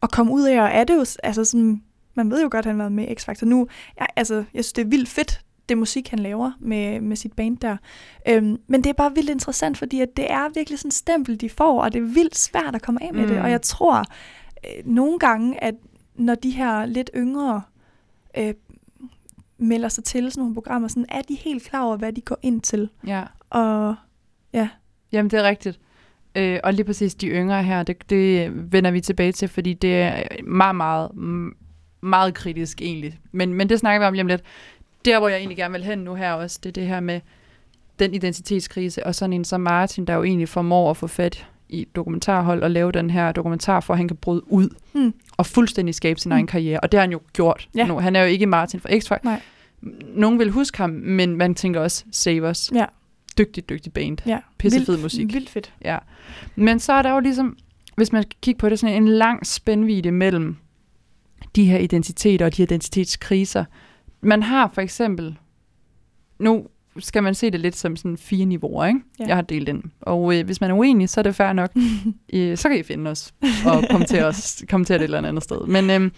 [0.02, 1.84] og komme ud af, og er det jo, altså sådan,
[2.16, 3.68] man ved jo godt, at han har været med i X-Factor nu.
[4.00, 7.34] Jeg, altså, jeg synes, det er vildt fedt, det musik, han laver med, med sit
[7.34, 7.78] band der.
[8.28, 11.42] Øhm, men det er bare vildt interessant, fordi at det er virkelig sådan en stempel,
[11.42, 13.28] de får, og det er vildt svært at komme af med mm.
[13.28, 13.42] det.
[13.42, 14.00] Og jeg tror
[14.66, 15.76] øh, nogle gange, at
[16.16, 17.62] når de her lidt yngre
[18.38, 18.54] øh,
[19.58, 22.38] melder sig til sådan nogle programmer, sådan, er de helt klar over, hvad de går
[22.42, 22.90] ind til.
[23.08, 23.24] Ja.
[23.50, 23.96] Og
[25.12, 25.80] Jamen, det er rigtigt.
[26.36, 30.02] Øh, og lige præcis de yngre her, det, det vender vi tilbage til, fordi det
[30.02, 31.56] er meget, meget, mm,
[32.02, 33.20] meget kritisk egentlig.
[33.32, 34.42] Men, men det snakker vi om lige om lidt.
[35.06, 37.22] Der, hvor jeg egentlig gerne vil hen nu her også, det er det her med
[38.00, 41.88] den identitetskrise, og sådan en som Martin, der jo egentlig formår at få fat i
[41.96, 45.14] dokumentarhold og lave den her dokumentar, for at han kan bryde ud Hmm.
[45.38, 46.36] og fuldstændig skabe sin Hmm.
[46.38, 46.80] egen karriere.
[46.80, 47.86] Og det har han jo gjort Ja.
[47.88, 48.00] nu.
[48.00, 49.24] Han er jo ikke Martin fra X-Factor.
[49.24, 49.42] Nej.
[50.16, 52.72] Nogen vil huske ham, men man tænker også, save us.
[52.76, 52.86] Ja.
[53.38, 54.18] Dygtig, dygtig band.
[54.26, 55.34] ja, Pissefed vildt, musik.
[55.34, 55.74] Vildt fedt.
[55.86, 55.98] Ja.
[56.56, 57.58] Men så er der jo ligesom,
[57.96, 60.56] hvis man skal kigge på det, sådan en lang spændvidde mellem
[61.56, 63.66] de her identiteter og de her identitetskriser.
[64.22, 65.38] Man har for eksempel,
[66.40, 66.68] nu
[67.00, 69.00] skal man se det lidt som sådan fire niveauer, ikke?
[69.20, 69.26] Ja.
[69.28, 69.84] Jeg har delt ind.
[70.02, 71.72] Og øh, hvis man er uenig, så er det fair nok.
[72.34, 73.34] øh, så kan I finde os
[73.66, 75.68] og kommentere, os, kommentere det et eller andet sted.
[75.68, 76.12] Men øh,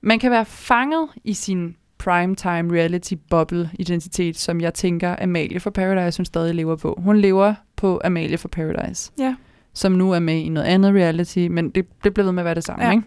[0.00, 5.70] man kan være fanget i sin primetime reality bubble identitet, som jeg tænker Amalie for
[5.70, 6.98] Paradise, hun stadig lever på.
[7.02, 9.34] Hun lever på Amalie for Paradise, Ja.
[9.74, 12.44] som nu er med i noget andet reality, men det, det bliver ved med at
[12.44, 12.90] være det samme, ja.
[12.90, 13.02] ikke?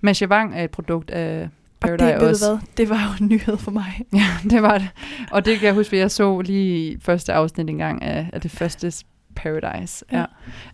[0.00, 1.42] Masha Wang er et produkt af
[1.82, 2.48] Og det, Paradise ved du også.
[2.48, 4.02] hvad, det var jo en nyhed for mig.
[4.14, 4.88] Ja, det var det.
[5.32, 8.50] Og det kan jeg huske, at jeg så lige første afsnit engang af, af det
[8.50, 8.92] første
[9.36, 10.04] Paradise.
[10.12, 10.24] Ja.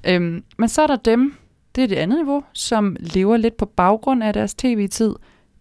[0.04, 0.14] Ja.
[0.14, 1.34] Øhm, men så er der dem,
[1.74, 5.14] det er det andet niveau, som lever lidt på baggrund af deres tv-tid,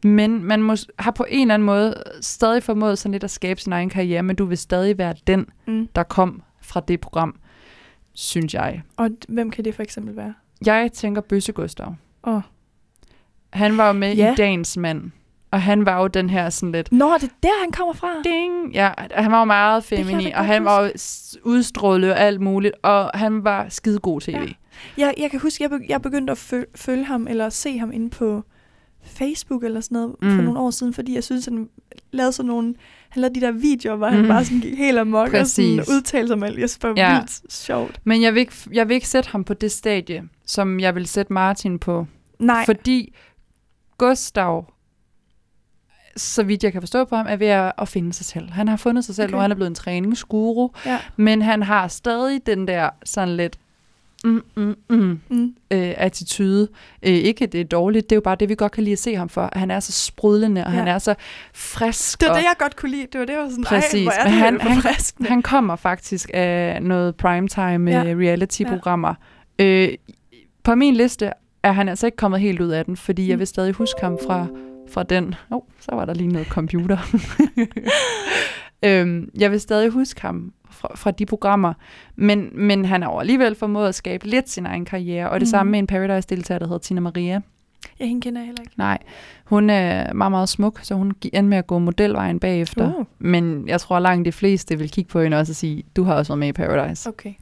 [0.04, 3.62] men man må, har på en eller anden måde stadig formået sådan lidt at skabe
[3.62, 5.88] sin egen karriere, men du vil stadig være den, Mm.
[5.96, 7.36] der kom fra det program,
[8.14, 8.82] synes jeg.
[8.98, 10.34] Og hvem kan det for eksempel være?
[10.66, 11.96] Jeg tænker Bøsse Gustav.
[12.24, 12.42] Åh.
[13.56, 14.32] Han var jo med Ja.
[14.34, 15.12] i Dagens Mand,
[15.52, 18.10] Og han var jo den her sådan lidt, Nå, det er der, han kommer fra.
[18.24, 20.90] ding, ja, han var jo meget feminin, og han var jo
[21.44, 24.32] udstrålet og alt muligt, og han var skidegod tv.
[24.32, 24.42] Ja.
[24.98, 28.10] Jeg, jeg kan huske, jeg, jeg begyndte at følge, følge ham, eller se ham inde
[28.10, 28.44] på
[29.04, 30.36] Facebook eller sådan noget, mm.
[30.36, 31.70] for nogle år siden, fordi jeg synes, han
[32.12, 32.74] lavede sådan nogle,
[33.10, 34.28] han lavede de der videoer, hvor han Mm.
[34.28, 35.94] bare sådan gik helt amok og sådan Præcis.
[35.96, 36.60] udtalte sig med alt.
[36.60, 37.14] Jeg synes, det var Ja.
[37.14, 38.00] vildt sjovt.
[38.04, 41.06] Men jeg vil, ikke, jeg vil ikke sætte ham på det stadie, som jeg vil
[41.08, 42.08] sætte Martin på.
[42.40, 43.16] Nej, Fordi
[43.98, 44.66] Gustav,
[46.18, 48.50] så vidt jeg kan forstå på ham, er ved at, at finde sig selv.
[48.50, 49.36] Han har fundet sig selv, Okay.
[49.36, 51.00] og han er blevet en træningsguru, ja.
[51.16, 53.58] men han har stadig den der sådan lidt
[54.24, 55.56] mm, mm, mm, Mm.
[55.72, 56.68] øh, attitude.
[57.04, 59.00] Øh, ikke det er dårligt, det er jo bare det, vi godt kan lide at
[59.00, 59.50] se ham for.
[59.54, 60.78] Han er så sprudlende, og Ja.
[60.78, 61.16] han er så
[61.54, 62.20] frisk.
[62.22, 63.08] Det var og det, jeg godt kunne lide.
[63.14, 64.04] Det var det, jeg var sådan, Præcis.
[64.04, 65.30] hvor er det han- han- forfriskende.
[65.30, 68.04] Han kommer faktisk af noget primetime Ja.
[68.04, 68.14] ja.
[68.14, 69.14] reality-programmer.
[69.60, 69.64] Ja.
[69.66, 69.90] Øh,
[70.64, 71.32] på min liste
[71.68, 73.40] er han altså ikke kommet helt ud af den, fordi jeg Mm.
[73.40, 74.48] vil stadig huske ham fra,
[74.90, 75.24] fra den.
[75.52, 76.98] Åh, oh, så var der lige noget computer.
[78.86, 81.74] øhm, jeg vil stadig huske ham fra, fra de programmer,
[82.16, 85.50] men, men han har alligevel formået at skabe lidt sin egen karriere, og det Mm.
[85.50, 87.42] samme med en Paradise-deltager, der hedder Tina Maria.
[88.00, 88.74] Ja, hende kender jeg heller ikke.
[88.78, 88.98] Nej,
[89.46, 92.94] hun er meget, meget smuk, så hun endte med at gå modelvejen bagefter.
[93.00, 93.06] Uh.
[93.20, 96.14] Men jeg tror langt de fleste vil kigge på hende også og sige, du har
[96.16, 97.10] også været med i Paradise.
[97.10, 97.34] Okay.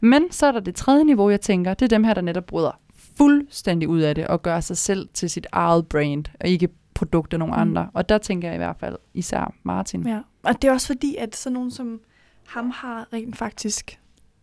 [0.00, 2.46] Men så er der det tredje niveau, jeg tænker, det er dem her, der netop
[2.46, 2.78] bryder
[3.16, 7.32] fuldstændig ud af det og gør sig selv til sit eget brand, og ikke produkt
[7.32, 7.56] af nogen Mm.
[7.56, 7.70] mm.
[7.70, 7.88] andre.
[7.94, 10.06] Og der tænker jeg i hvert fald især Martin.
[10.06, 10.18] Ja.
[10.42, 12.00] Og det er også fordi, at sådan nogen som
[12.46, 13.98] ham har rent faktisk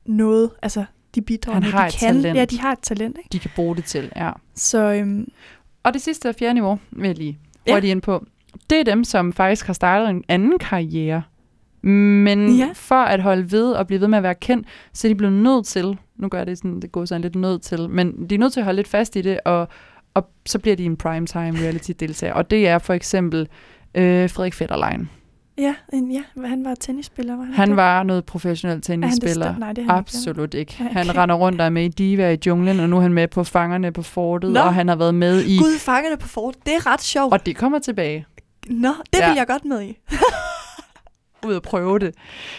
[0.05, 2.13] noget, altså de bidrager Han med, har de et kan.
[2.15, 2.37] talent.
[2.37, 3.29] Ja, de har et talent, ikke?
[3.31, 4.31] De kan bruge det til, ja.
[4.55, 5.27] Så øhm,
[5.83, 7.73] Og det sidste og fjerde niveau, vil jeg lige Ja.
[7.73, 8.25] hurtigt ind på,
[8.69, 11.23] det er dem, som faktisk har startet en anden karriere.
[11.81, 12.65] Men Ja.
[12.65, 12.69] ja.
[12.75, 15.33] for at holde ved og blive ved med at være kendt, så er de blevet
[15.33, 18.39] nødt til, nu gør det sådan, det går sådan lidt nødt til, men de er
[18.39, 19.67] nødt til at holde lidt fast i det, og,
[20.13, 22.33] og så bliver de en primetime reality-deltager.
[22.33, 23.47] Og det er for eksempel
[23.95, 25.09] øh, Frederik Fetterlein.
[25.57, 27.75] ja, en, ja, han var tennisspiller, var han, Han ikke?
[27.77, 29.57] var noget professionel Er han det tennisspiller.
[29.57, 30.75] Nej, det han Absolut ikke.
[30.79, 33.13] Nej, Han render rundt og er med i Diva i junglen, og nu er han
[33.13, 34.59] med på Fangerne på Fortet, Nå.
[34.59, 35.51] og han har været med i...
[35.51, 35.63] ikke.
[35.63, 36.55] Gud, fangerne på fort.
[36.65, 37.33] Det er ret sjovt.
[37.33, 38.25] Og det kommer tilbage.
[38.69, 39.29] Nå, det Ja.
[39.29, 39.97] vil jeg godt med i.
[41.47, 42.15] ud og prøve det.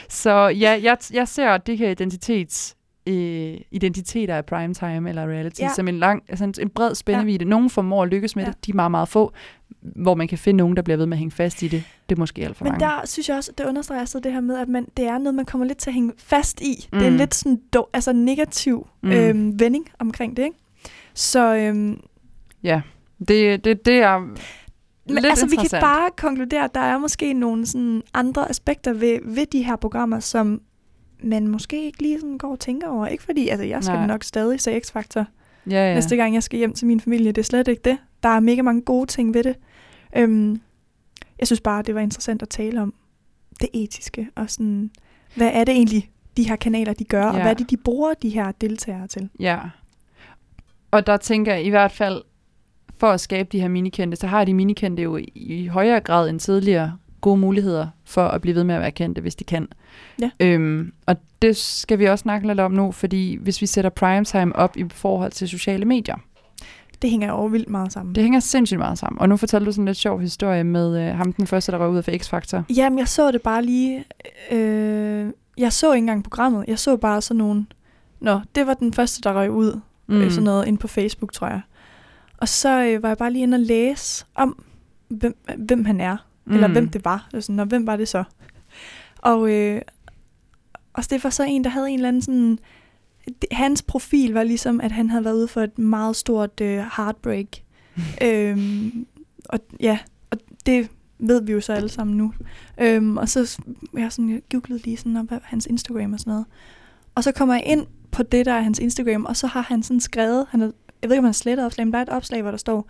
[0.09, 2.77] Så ja, jeg, jeg ser det her identitets
[3.17, 5.69] øh, identiteter af primetime eller reality Ja.
[5.77, 7.39] som en lang, altså en, en bred spændevide.
[7.45, 7.49] Ja.
[7.49, 8.51] Nogle formår at lykkes med Ja.
[8.51, 9.33] det, de er meget, meget få,
[9.81, 11.85] hvor man kan finde nogen, der bliver ved med at hænge fast i det.
[12.09, 12.85] Det er måske alt for Men mange.
[12.87, 15.35] der synes jeg også, det understreger så det her med, at man, det er noget,
[15.35, 16.89] man kommer lidt til at hænge fast i.
[16.93, 16.99] Mm.
[16.99, 17.19] Det er en Mm.
[17.19, 19.11] lidt sådan do, altså negativ mm.
[19.11, 20.57] Øhm, vending omkring det, ikke?
[21.15, 22.01] Så øhm,
[22.63, 22.81] Ja,
[23.29, 24.35] det, det, det er Men
[25.09, 29.19] lidt altså, vi kan bare konkludere, at der er måske nogle sådan andre aspekter ved,
[29.25, 30.61] ved de her programmer, som
[31.23, 33.07] man måske ikke lige sådan går og tænker over.
[33.07, 34.07] Ikke fordi, altså jeg skal Nej.
[34.07, 35.25] nok stadig se X-Factor
[35.71, 35.95] ja, ja.
[35.95, 37.33] næste gang, jeg skal hjem til min familie.
[37.33, 37.99] Det er slet ikke det.
[38.23, 39.57] Der er mega mange gode ting ved det.
[40.17, 40.61] Øhm,
[41.39, 42.95] jeg synes bare, det var interessant at tale om
[43.61, 44.91] det etiske, og sådan,
[45.35, 47.27] hvad er det egentlig, de her kanaler, de gør, ja.
[47.27, 49.29] og hvad er det, de bruger de her deltagere til?
[49.41, 49.59] Ja.
[50.91, 52.23] Og der tænker jeg i hvert fald,
[52.99, 56.29] for at skabe de her minikendte, så har de minikendte jo i, i højere grad
[56.29, 59.69] end tidligere gode muligheder for at blive ved med at være kendte, hvis de kan.
[60.21, 60.31] Ja.
[60.41, 64.57] Øhm, og det skal vi også snakke lidt om nu, fordi hvis vi sætter primetime
[64.57, 66.17] op i forhold til sociale medier,
[67.03, 68.15] Det hænger jo vildt meget sammen.
[68.15, 69.21] det hænger sindssygt meget sammen.
[69.21, 71.79] Og nu fortæller du sådan en lidt sjov historie med øh, ham, den første, der
[71.79, 72.63] røg ud af X-Factor.
[72.77, 74.05] Jamen, jeg så det bare lige...
[74.51, 75.27] Øh,
[75.59, 76.65] jeg så ikke engang programmet.
[76.69, 77.67] Jeg så bare sådan nogle...
[78.21, 79.81] Nå, det var den første, der røg ud.
[80.07, 80.21] Mm.
[80.21, 81.61] Øh, sådan noget ind på Facebook, tror jeg.
[82.39, 84.65] Og så øh, var jeg bare lige inde og læse om,
[85.09, 86.17] hvem, hvem han er.
[86.45, 86.55] Mm.
[86.55, 87.29] Eller hvem det var.
[87.35, 88.25] Altså, Nå, hvem var det så?
[89.23, 89.83] Og, øh,
[90.93, 92.59] og det var så en, der havde en eller anden sådan...
[93.27, 96.79] det- Hans profil var ligesom, at han havde været ude for et meget stort øh,
[96.97, 97.47] heartbreak.
[98.25, 99.07] øhm,
[99.49, 99.99] og ja,
[100.31, 102.33] og det ved vi jo så alle sammen nu.
[102.81, 103.61] Øhm, og så
[103.95, 106.47] jeg sådan, jeg googlede lige sådan, hvad, hans Instagram og sådan noget.
[107.15, 109.83] Og så kommer jeg ind på det, der er hans Instagram, og så har han
[109.83, 110.71] sådan skrevet, han er,
[111.03, 112.59] jeg ved ikke, om han har slettet opslag, men der er et opslag, hvor der
[112.59, 112.89] står,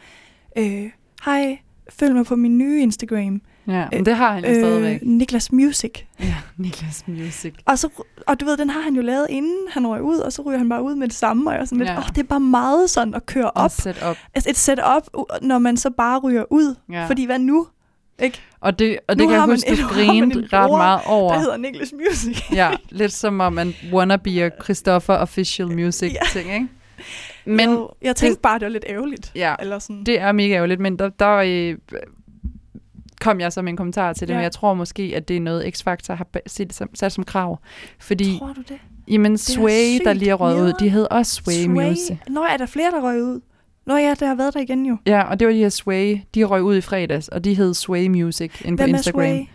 [0.58, 0.90] øh,
[1.24, 1.58] hej,
[1.90, 5.00] følg mig på min nye Instagram, Ja, men det har han jo øh, stadigvæk.
[5.02, 5.90] Niklas Music.
[6.20, 7.54] Ja, Niklas Music.
[7.64, 7.88] Og, så,
[8.26, 10.58] og du ved, den har han jo lavet, inden han røg ud, og så ryger
[10.58, 11.98] han bare ud med det samme, og jeg sådan lidt, Ja.
[11.98, 13.70] åh, det er bare meget sådan at køre op.
[14.34, 16.74] Altså et setup, u- når man så bare ryger ud.
[16.92, 17.06] Ja.
[17.06, 17.66] Fordi hvad nu?
[18.22, 18.40] Ikke?
[18.60, 21.00] Og det, og Nu det kan har jeg huske, du nu grinede ret bror, meget
[21.06, 21.32] over.
[21.32, 22.42] Der hedder Niklas Music.
[22.52, 26.40] Ja, lidt som om man wannabe og Christoffer Official Music Ja.
[26.40, 26.68] ting, ikke?
[27.44, 29.32] Men jo, jeg tænkte bare, det var lidt ærgerligt.
[29.34, 30.04] ja, Eller sådan.
[30.04, 31.76] det er mega ærgerligt, men der, der øh,
[33.20, 34.38] kom jeg så med en kommentar til det, Ja.
[34.38, 37.58] men jeg tror måske, at det er noget, X-Factor har sat som, sat som krav.
[37.98, 38.78] Fordi, Tror du det?
[39.08, 42.16] jamen, er Sway, der lige er røget ud, de hed også Sway, Music.
[42.28, 43.40] Nå, er der flere, der røg ud?
[43.86, 44.96] Nå ja, det har været der igen jo.
[45.06, 46.18] Ja, og det var de her Sway.
[46.34, 49.20] De røg ud i fredags, og de hed Sway Music inde på Instagram.
[49.22, 49.46] Sway?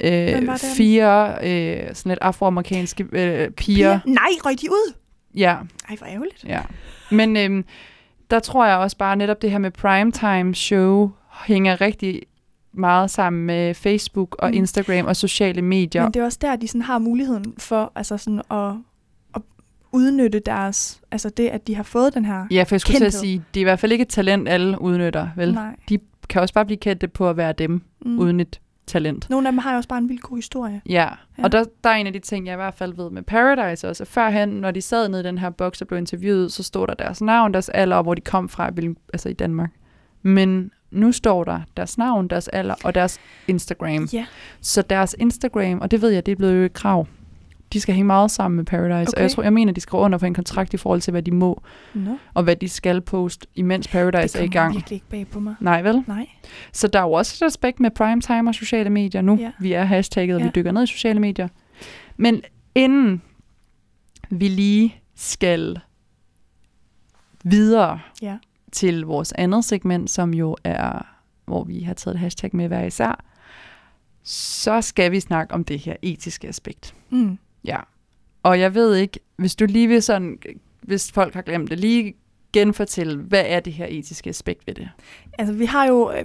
[0.00, 0.68] Hvem var Øh, det?
[0.76, 3.50] fire øh, sådan lidt afroamerikanske øh, piger.
[3.50, 4.00] Piger?
[4.06, 4.92] Nej, røg de ud?
[5.34, 5.56] Ja,
[5.88, 6.44] Ej, hvor ærgerligt.
[6.44, 6.60] ja.
[7.10, 7.64] Men øhm,
[8.30, 11.10] der tror jeg også bare netop det her med primetime show
[11.46, 12.22] hænger rigtig
[12.72, 14.54] meget sammen med Facebook og Mm.
[14.56, 16.02] Instagram og sociale medier.
[16.02, 18.72] Men det er også der, de sådan har muligheden for altså sådan at,
[19.34, 19.42] at
[19.92, 22.46] udnytte deres, altså det, at de har fået den her.
[22.50, 24.48] Ja, for jeg skulle til at sige, det er i hvert fald ikke et talent,
[24.48, 25.54] alle udnytter, vel?
[25.54, 25.76] Nej.
[26.28, 28.18] Kan også bare blive kendte på at være dem, Mm.
[28.18, 29.30] uden et talent.
[29.30, 30.80] Nogle af dem har jo også bare en vild god historie.
[30.88, 31.08] Ja,
[31.38, 31.44] Ja.
[31.44, 33.88] og der, der er en af de ting, jeg i hvert fald ved med Paradise
[33.88, 34.04] også.
[34.04, 36.94] Førhen, når de sad nede i den her boks og blev interviewet, så stod der
[36.94, 38.70] deres navn, deres alder, og hvor de kom fra,
[39.12, 39.70] altså i Danmark.
[40.22, 43.18] Men nu står der deres navn, deres alder og deres
[43.48, 44.08] Instagram.
[44.12, 44.26] Ja.
[44.60, 47.06] Så deres Instagram, og det ved jeg, det er blevet jo et krav.
[47.72, 49.16] De skal hænge meget sammen med Paradise, okay.
[49.16, 51.22] og jeg tror, jeg mener, de skriver under på en kontrakt i forhold til, hvad
[51.22, 51.62] de må,
[51.94, 54.74] Nå, og hvad de skal poste, imens det Paradise er i gang.
[54.74, 55.54] virkelig ikke bag på mig.
[55.60, 56.04] Nej, vel?
[56.06, 56.26] Nej.
[56.72, 59.36] Så der er jo også et aspekt med primetime og sociale medier nu.
[59.40, 59.50] Ja.
[59.60, 60.46] Vi er hashtagget, og Ja.
[60.46, 61.48] vi dykker ned i sociale medier.
[62.16, 62.42] Men
[62.74, 63.22] inden
[64.30, 65.80] vi lige skal
[67.44, 68.36] videre Ja.
[68.72, 71.06] Til vores andet segment, som jo er,
[71.44, 73.24] hvor vi har taget et hashtag med hver især,
[74.22, 76.94] så skal vi snakke om det her etiske aspekt.
[77.10, 77.38] Mm.
[77.64, 77.76] Ja.
[78.42, 80.38] Og jeg ved ikke, hvis du lige vil sådan,
[80.80, 82.14] hvis folk har glemt det, lige
[82.52, 84.88] genfortælle, hvad er det her etiske aspekt ved det?
[85.38, 86.24] Altså, vi har jo øh,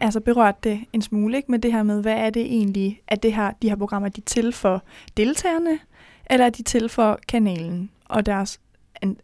[0.00, 1.50] altså berørt det en smule, ikke?
[1.50, 4.20] Med det her med, hvad er det egentlig, at det her, de her programmer, de
[4.20, 4.82] er til for
[5.16, 5.78] deltagerne,
[6.30, 8.60] eller er de til for kanalen og deres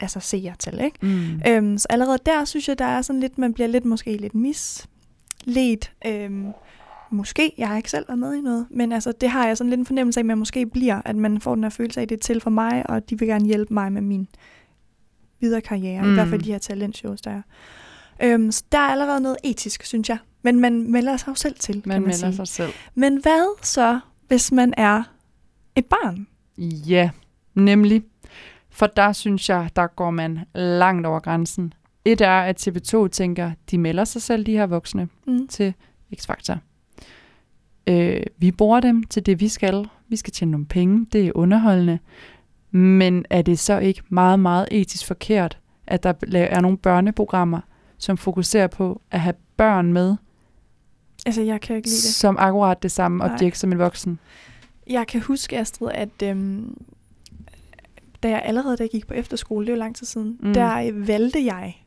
[0.00, 0.98] altså seertal, ikke?
[1.02, 1.40] Mm.
[1.48, 4.34] Øhm, så allerede der synes jeg, der er sådan lidt, man bliver lidt måske lidt
[4.34, 5.92] misledt.
[6.06, 6.46] Øhm,
[7.10, 9.70] måske, jeg har ikke selv været med i noget, men altså det har jeg sådan
[9.70, 12.02] lidt en fornemmelse af, at man måske bliver, at man får den her følelse af,
[12.02, 14.28] at det er til for mig, og de vil gerne hjælpe mig med min
[15.40, 16.06] videre karriere, mm.
[16.06, 16.14] i Mm.
[16.14, 17.42] hvert fald de her talentshows, der er.
[18.22, 20.18] Øhm, så der er allerede noget etisk, synes jeg.
[20.42, 22.36] Men man melder sig jo selv til, Man kan man melder sige.
[22.36, 22.72] sig selv.
[22.94, 25.02] Men hvad så, hvis man er
[25.76, 26.26] et barn?
[26.88, 27.10] Ja,
[27.54, 28.02] nemlig.
[28.72, 31.72] For der synes jeg, der går man langt over grænsen.
[32.04, 35.48] Et er, at TV2 tænker, de melder sig selv, de her voksne, Mm.
[35.48, 35.74] til
[36.20, 36.56] X-Factor.
[37.86, 39.88] Øh, vi bruger dem til det, vi skal.
[40.08, 41.06] Vi skal tjene nogle penge.
[41.12, 41.98] Det er underholdende.
[42.70, 47.60] Men er det så ikke meget, meget etisk forkert, at der er nogle børneprogrammer,
[47.98, 50.16] som fokuserer på at have børn med,
[51.26, 52.14] Altså, jeg kan ikke lide det.
[52.14, 53.34] som akkurat det samme Nej.
[53.34, 54.18] objekt som en voksen?
[54.90, 56.76] Jeg kan huske, Astrid, at øhm,
[58.22, 60.54] da jeg allerede da jeg gik på efterskole, det er jo lang tid siden, mm.
[60.54, 61.84] Der øh, valgte jeg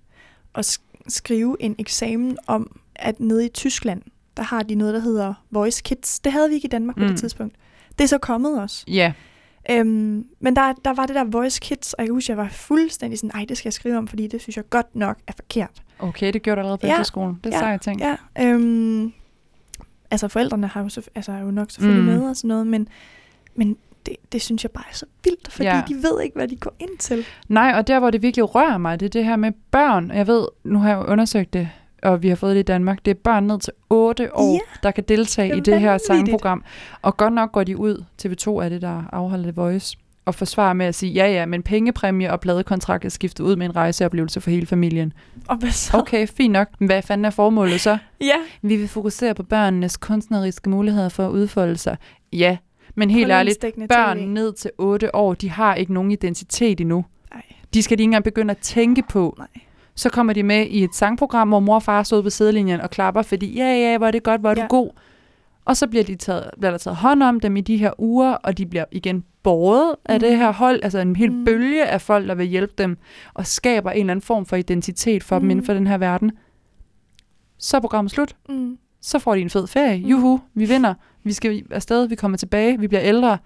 [0.55, 4.01] at sk- skrive en eksamen om, at nede i Tyskland,
[4.37, 6.19] der har de noget, der hedder Voice Kids.
[6.19, 7.05] Det havde vi ikke i Danmark på mm.
[7.07, 7.17] det Mm.
[7.17, 7.55] tidspunkt.
[7.97, 8.83] Det er så kommet også.
[8.87, 9.13] Ja,
[9.71, 12.37] Øhm, men der, der var det der Voice Kids, og jeg kan huske, at jeg
[12.37, 15.17] var fuldstændig sådan, ej, det skal jeg skrive om, fordi det synes jeg godt nok
[15.27, 15.83] er forkert.
[15.99, 17.39] okay, det gjorde du allerede på Ja, efterskolen.
[17.43, 17.99] Det er ja, sejt ting.
[18.01, 19.13] Ja, øhm,
[20.11, 22.13] altså forældrene har jo, så, altså, er jo nok selvfølgelig.
[22.13, 22.19] Mm.
[22.19, 22.87] med og sådan noget, men,
[23.55, 25.83] men det, det synes jeg bare er så vildt, fordi Ja.
[25.87, 27.25] de ved ikke, hvad de går ind til.
[27.47, 30.11] Nej, og der, hvor det virkelig rører mig, det er det her med børn.
[30.11, 31.69] Jeg ved, nu har jeg jo undersøgt det,
[32.03, 33.05] og vi har fået det i Danmark.
[33.05, 35.97] Det er børn ned til 8 år, Ja, der kan deltage det i det her
[36.07, 36.63] sangprogram.
[37.01, 40.73] Og godt nok går de ud, TV2 er det, der afholder The Voice, og forsvarer
[40.73, 44.41] med at sige, ja ja, men pengepræmie og pladekontrakt er skiftet ud med en rejseoplevelse
[44.41, 45.13] for hele familien.
[45.47, 45.97] og hvad så?
[45.97, 46.67] Okay, fint nok.
[46.79, 47.97] Men hvad fanden er formålet så?
[48.21, 51.97] Ja, Vi vil fokusere på børnenes kunstneriske muligheder for at udfolde sig.
[52.33, 52.57] Ja,
[52.95, 54.25] men helt ærligt, børn TV.
[54.27, 57.05] ned til 8 år, de har ikke nogen identitet endnu.
[57.31, 57.41] Ej,
[57.73, 59.35] De skal de ikke engang begynde at tænke på.
[59.37, 59.47] nej.
[59.97, 62.89] Så kommer de med i et sangprogram, hvor mor og far stod på sidelinjen og
[62.89, 64.61] klapper, fordi ja, ja, hvor er det godt, hvor er Ja.
[64.61, 64.89] du god.
[65.65, 68.31] Og så bliver, de taget, bliver der taget hånd om dem i de her uger,
[68.31, 70.19] og de bliver igen båret af Mm.
[70.19, 71.45] det her hold, altså en hel Mm.
[71.45, 72.97] bølge af folk, der vil hjælpe dem,
[73.33, 75.41] og skaber en eller anden form for identitet for mm.
[75.43, 76.31] dem inden for den her verden.
[77.57, 78.35] Så er programmet slut.
[78.49, 78.77] Mm.
[79.01, 79.97] Så får de en fed ferie.
[79.99, 80.05] Mm.
[80.05, 80.93] Juhu, vi vinder.
[81.25, 83.37] Vi skal afsted, vi kommer tilbage, vi bliver ældre.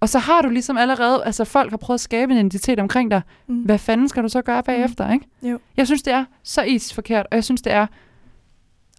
[0.00, 3.10] Og så har du ligesom allerede, altså folk har prøvet at skabe en identitet omkring
[3.10, 3.22] dig.
[3.46, 3.62] Mm.
[3.62, 5.26] Hvad fanden skal du så gøre bagefter, ikke?
[5.42, 5.58] Jo.
[5.76, 7.86] Jeg synes, det er så etisk forkert, og jeg synes, det er...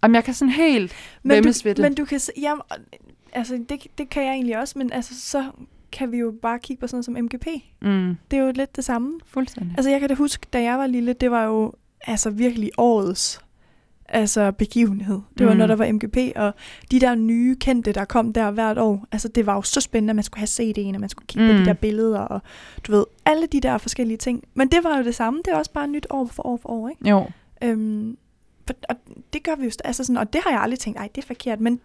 [0.02, 0.92] Jamen, jeg kan sådan helt
[1.22, 1.78] Men du, ved det.
[1.78, 2.62] men du kan jamen,
[3.32, 5.44] altså det, det kan jeg egentlig også, men altså så
[5.92, 7.46] kan vi jo bare kigge på sådan noget som MGP.
[7.82, 9.20] Mm, Det er jo lidt det samme.
[9.26, 9.74] fuldstændig.
[9.76, 11.72] Altså jeg kan da huske, da jeg var lille, det var jo
[12.06, 13.40] altså virkelig årets
[14.10, 15.20] altså begivenhed.
[15.38, 15.58] Det var, Mm.
[15.58, 16.54] når der var MGP, og
[16.90, 20.10] de der nye kendte, der kom der hvert år, altså det var jo så spændende,
[20.12, 21.52] at man skulle have CD'en, og man skulle kigge mm.
[21.52, 21.58] på Mm.
[21.58, 22.40] de der billeder, og
[22.86, 24.44] du ved, alle de der forskellige ting.
[24.54, 26.68] Men det var jo det samme, det er også bare nyt år for år for
[26.68, 27.08] år, ikke?
[27.08, 27.26] Jo,
[27.62, 28.16] Øhm,
[28.66, 28.96] for, og
[29.32, 31.26] det gør vi jo, altså sådan, og det har jeg aldrig tænkt, ej, det er
[31.26, 31.80] forkert, men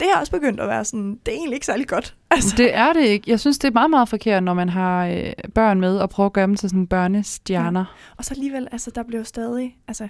[0.00, 2.16] det er også begyndt at være sådan, det er egentlig ikke særlig godt.
[2.30, 3.30] Altså, Det er det ikke.
[3.30, 6.26] Jeg synes, det er meget, meget forkert, når man har øh, børn med og prøver
[6.26, 7.84] at gøre dem til sådan børnestjerner.
[8.16, 10.08] og så alligevel, altså, der bliver jo stadig, altså,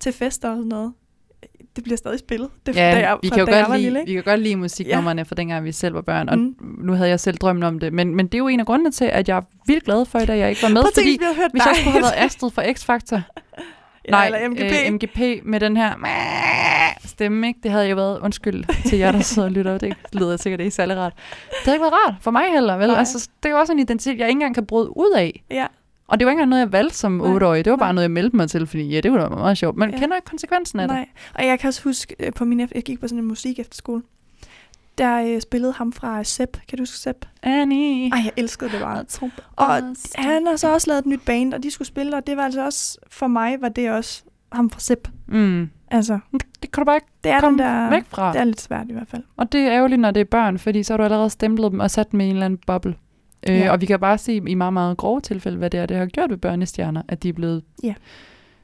[0.00, 0.92] til fester og sådan noget,
[1.76, 2.48] det bliver stadig spillet.
[2.66, 4.10] Det, Ja, jeg, vi kan jo jeg godt lide, lille, ikke?
[4.10, 6.54] vi kan godt lide musiknummerne fra dengang, vi selv var børn, og Mm.
[6.78, 7.92] nu havde jeg selv drømt om det.
[7.92, 10.18] Men, men det er jo en af grundene til, at jeg er vildt glad for,
[10.18, 12.50] at jeg ikke var med, Prøv fordi hvis hørt hvis jeg skulle have været Astrid
[12.50, 13.20] fra X-Factor,
[14.06, 14.60] ja, nej, eller MGP.
[14.86, 15.94] Øh, MGP med den her
[17.04, 17.60] stemme, ikke?
[17.62, 20.70] det havde jo været, undskyld til jer, der sidder og lytter, det lyder sikkert ikke
[20.70, 21.12] særlig rart.
[21.50, 22.88] Det havde ikke været rart for mig heller, vel?
[22.88, 22.98] Nej.
[22.98, 25.42] Altså, det er jo også en identitet, jeg ikke engang kan bryde ud af.
[25.50, 25.66] ja,
[26.12, 27.64] Og det var ikke engang noget, jeg valgte som Nej, 8-årig.
[27.64, 27.92] Det var bare nej.
[27.92, 29.76] noget, jeg meldte mig til, fordi ja, det var da meget sjovt.
[29.76, 29.98] Men Ja.
[29.98, 30.94] kender ikke konsekvensen af det.
[30.96, 31.08] nej.
[31.34, 34.02] Og jeg kan også huske, øh, på min, jeg gik på sådan en musik efterskole,
[34.98, 36.56] der øh, spillede ham fra Sepp.
[36.68, 37.24] Kan du huske Sepp?
[37.42, 38.10] Annie.
[38.12, 38.98] Ej, jeg elskede det bare.
[39.20, 42.26] Og bare- han har så også lavet et nyt band, og de skulle spille, og
[42.26, 45.08] det var altså også, for mig var det også ham fra Sepp.
[45.28, 45.70] Mm.
[45.90, 46.18] Altså,
[46.62, 47.90] Det kan du bare ikke det er komme den der...
[47.90, 48.32] væk fra.
[48.32, 49.22] Det er lidt svært i hvert fald.
[49.36, 51.80] Og det er ærgerligt, når det er børn, fordi så har du allerede stemplet dem
[51.80, 52.94] og sat dem i en eller anden boble.
[53.48, 53.70] Øh, Ja.
[53.70, 56.06] Og vi kan bare se i meget, meget grove tilfælde, hvad det er, det har
[56.06, 57.94] gjort ved børnestjerner, at de er blevet Ja.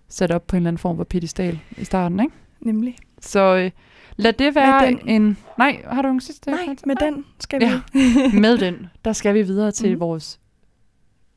[0.08, 2.20] sat op på en eller anden form for pedestal i starten.
[2.20, 2.32] Ikke?
[2.60, 2.96] Nemlig.
[3.20, 3.70] Så øh,
[4.16, 5.38] lad det være den- en...
[5.58, 6.50] Nej, har du en sidste?
[6.50, 7.80] Nej, med den skal Ja.
[7.92, 8.00] vi...
[8.44, 10.00] med den, der skal vi videre til Mhm.
[10.00, 10.40] vores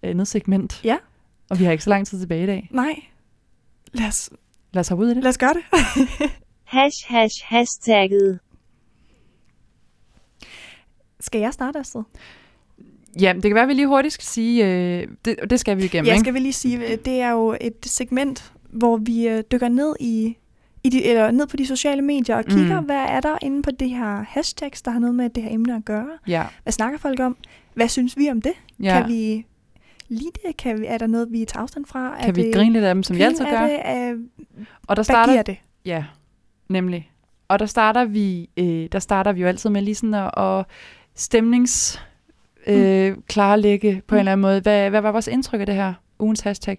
[0.03, 0.81] andet segment.
[0.83, 0.97] Ja.
[1.49, 2.67] Og vi har ikke så lang tid tilbage i dag.
[2.71, 2.95] Nej.
[3.93, 4.29] Lad os,
[4.73, 5.23] Lad os hoppe ud i det.
[5.23, 5.63] lad os gøre det.
[6.63, 8.39] Hash hash hashtagget.
[11.19, 12.03] Skal jeg starte afsted?
[13.21, 15.83] Ja, det kan være, at vi lige hurtigt skal sige, øh, det, det skal vi
[15.83, 16.19] igennem, Ja, ikke?
[16.19, 19.95] skal vi lige sige, øh, det er jo et segment, hvor vi øh, dykker ned
[19.99, 20.37] i,
[20.83, 22.85] i de, eller ned på de sociale medier og kigger, Mm.
[22.85, 25.75] hvad er der inde på det her hashtags, der har noget med det her emne
[25.75, 26.07] at gøre.
[26.27, 27.37] Ja, Hvad snakker folk om?
[27.73, 28.53] Hvad synes vi om det?
[28.83, 29.01] ja.
[29.01, 29.45] Kan vi
[30.09, 30.57] lide det?
[30.57, 32.15] Kan vi, er der noget, vi tager afstand fra?
[32.19, 33.61] er kan vi det, grine lidt af dem, som vi altid gør?
[33.61, 33.79] Det,
[34.11, 34.19] øh,
[34.87, 35.57] Og der hvad starter, giver det?
[35.85, 36.03] Ja,
[36.69, 37.11] nemlig.
[37.47, 40.65] Og der starter vi, øh, der starter vi jo altid med lige sådan at, at
[41.15, 42.01] stemnings
[42.67, 44.19] øh, klarlægge på en Mm.
[44.19, 44.59] eller anden måde.
[44.61, 46.77] Hvad, hvad var vores indtryk af det her ugens hashtag?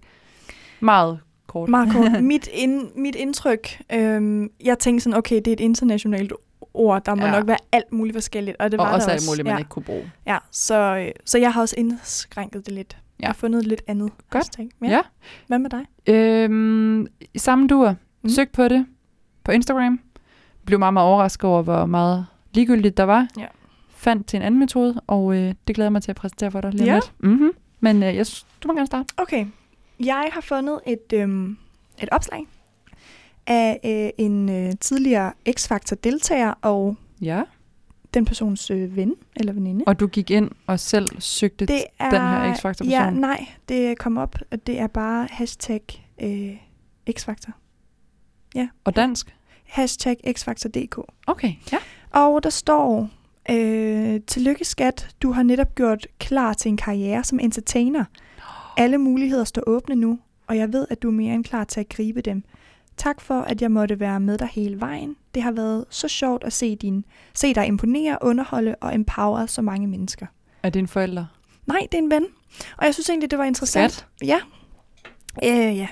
[0.81, 1.69] Meget kort.
[1.69, 2.23] Meget kort.
[2.33, 6.33] mit, ind, mit indtryk, øhm, jeg tænkte sådan, okay, det er et internationalt
[6.75, 7.31] ord, der må Ja.
[7.31, 8.57] nok være alt muligt forskelligt.
[8.61, 9.59] Og det og var også der alt muligt, man ja.
[9.59, 10.13] ikke kunne bruge.
[10.27, 12.97] Ja, så, øh, så jeg har også indskrænket det lidt.
[13.21, 14.45] Jeg har fundet et lidt andet Godt.
[14.45, 14.69] hashtag.
[14.85, 15.01] Ja.
[15.47, 15.87] Hvad med dig?
[16.15, 17.67] Øhm, I samme.
[17.67, 17.97] Mm.
[18.23, 18.29] Mm.
[18.31, 18.87] Søg på det
[19.45, 20.01] på Instagram.
[20.65, 23.29] Blev meget, meget overrasket over, hvor meget ligegyldigt der var.
[23.39, 23.47] Ja.
[24.03, 26.61] Fandt til en anden metode, og øh, det glæder jeg mig til at præsentere for
[26.61, 26.95] dig lige Ja.
[26.95, 27.13] lidt.
[27.19, 27.51] Mm-hmm.
[27.81, 29.15] Men øh, jeg synes, du må gerne starte.
[29.17, 29.47] Okay.
[30.01, 31.57] Jeg har fundet et, øhm,
[32.03, 32.47] et opslag
[33.47, 37.43] af øh, en øh, tidligere X-Factor-deltager og Ja.
[38.15, 39.85] den persons øh, ven eller veninde.
[39.87, 42.89] Og du gik ind og selv søgte det er, den her X-Factor-person?
[42.91, 45.81] Ja, nej, det kom op, og det er bare hashtag
[46.23, 46.57] øh,
[47.11, 47.51] X-Factor.
[48.85, 49.37] Og dansk?
[49.65, 50.99] Hashtag Xfactor.dk.
[51.27, 51.79] Okay, ja.
[52.11, 53.09] Og der står,
[53.51, 58.05] øh, tillykke skat, du har netop gjort klar til en karriere som entertainer.
[58.77, 61.81] Alle muligheder står åbne nu, og jeg ved, at du er mere end klar til
[61.81, 62.45] at gribe dem.
[62.97, 65.17] Tak for, at jeg måtte være med dig hele vejen.
[65.35, 69.63] Det har været så sjovt at se, din, se dig imponere, underholde og empower så
[69.63, 70.27] mange mennesker.
[70.63, 71.27] Er dine forældre?
[71.67, 72.27] Nej, det er en ven.
[72.77, 73.93] Og jeg synes egentlig, det var interessant.
[73.93, 74.07] Skat?
[74.29, 74.41] Ja.
[75.45, 75.89] Øh, ja.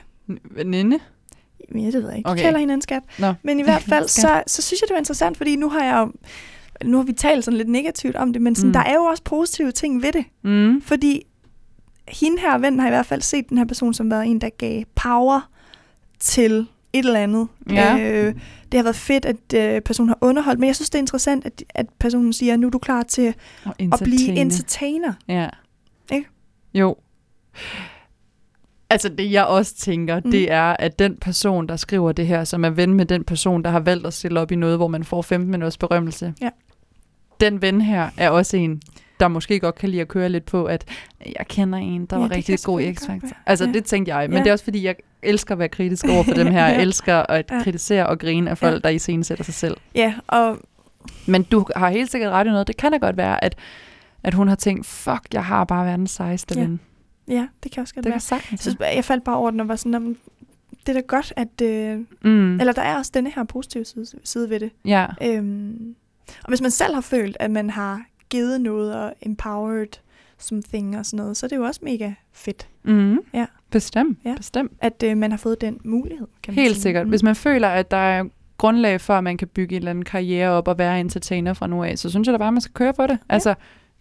[1.69, 2.31] Men jeg det ved jeg ikke.
[2.31, 2.39] Okay.
[2.39, 3.03] De kalder hinanden skat.
[3.19, 3.35] Nå.
[3.43, 5.97] Men i hvert fald, så, så synes jeg, det var interessant, fordi nu har jeg
[5.97, 6.13] jo,
[6.85, 8.73] nu har vi talt sådan lidt negativt om det, men sådan, mm.
[8.73, 10.25] Der er jo også positive ting ved det.
[10.43, 10.83] Mm.
[10.83, 11.23] Fordi
[12.09, 14.49] hende her ven har i hvert fald set den her person som været en, der
[14.49, 15.51] gav power
[16.19, 17.49] til et eller andet.
[17.71, 17.99] Ja.
[17.99, 18.35] Øh,
[18.73, 21.47] det har været fedt, at øh, personen har underholdt, men jeg synes, det er interessant,
[21.47, 23.35] at, at personen siger, nu er du klar til at
[23.77, 24.41] blive entertaine.
[24.41, 25.13] entertainer.
[25.29, 25.49] Ja.
[26.13, 26.29] Ikke?
[26.75, 26.97] Jo.
[28.91, 30.31] Altså det jeg også tænker, mm.
[30.31, 33.63] det er, at den person, der skriver det her, som er ven med den person,
[33.63, 36.35] der har valgt at stille op i noget, hvor man får 15 minutters berømmelse.
[36.41, 36.49] Ja.
[37.41, 38.83] Den ven her er også en,
[39.21, 40.85] der måske godt kan lide at køre lidt på, at
[41.39, 43.21] jeg kender en, der Ja, var rigtig god i X-Factor.
[43.23, 43.33] være.
[43.47, 43.73] Altså Ja.
[43.73, 44.43] det tænkte jeg, men Ja.
[44.43, 46.67] det er også fordi, jeg elsker at være kritisk over for dem her.
[46.67, 47.63] Jeg elsker at Ja.
[47.63, 48.79] kritisere og grine af folk, Ja.
[48.79, 49.77] der i scenen sætter sig selv.
[49.95, 50.59] Ja, og
[51.27, 52.67] Men du har helt sikkert ret i noget.
[52.67, 53.57] Det kan da godt være, at,
[54.23, 56.61] at hun har tænkt, fuck, jeg har bare verdens sejeste Ja.
[56.65, 56.81] ven.
[57.29, 58.21] ja, det kan også godt Det være.
[58.21, 60.17] sagtens Jeg, synes, jeg faldt bare over den og var sådan, "Nå, men
[60.87, 61.61] det er da godt, at...
[61.63, 62.61] Øh, Mm.
[62.61, 64.71] Eller der er også denne her positive side, side ved det.
[64.85, 65.95] Ja, Øhm,
[66.45, 70.01] og hvis man selv har følt, at man har givet noget og empowered
[70.39, 73.19] something og sådan noget, så er det jo også mega fedt, mm.
[73.35, 73.47] Ja.
[73.71, 74.35] bestemt, Ja.
[74.37, 74.73] bestemt.
[74.81, 76.27] at øh, man har fået den mulighed.
[76.43, 76.83] Kan man Helt sige.
[76.83, 77.07] sikkert.
[77.07, 77.11] Mm.
[77.11, 78.25] Hvis man føler, at der er
[78.59, 81.67] grundlag for, at man kan bygge en eller anden karriere op og være entertainer fra
[81.67, 83.11] nu af, så synes jeg da bare, at man skal køre på det.
[83.11, 83.17] Ja.
[83.35, 83.55] Altså,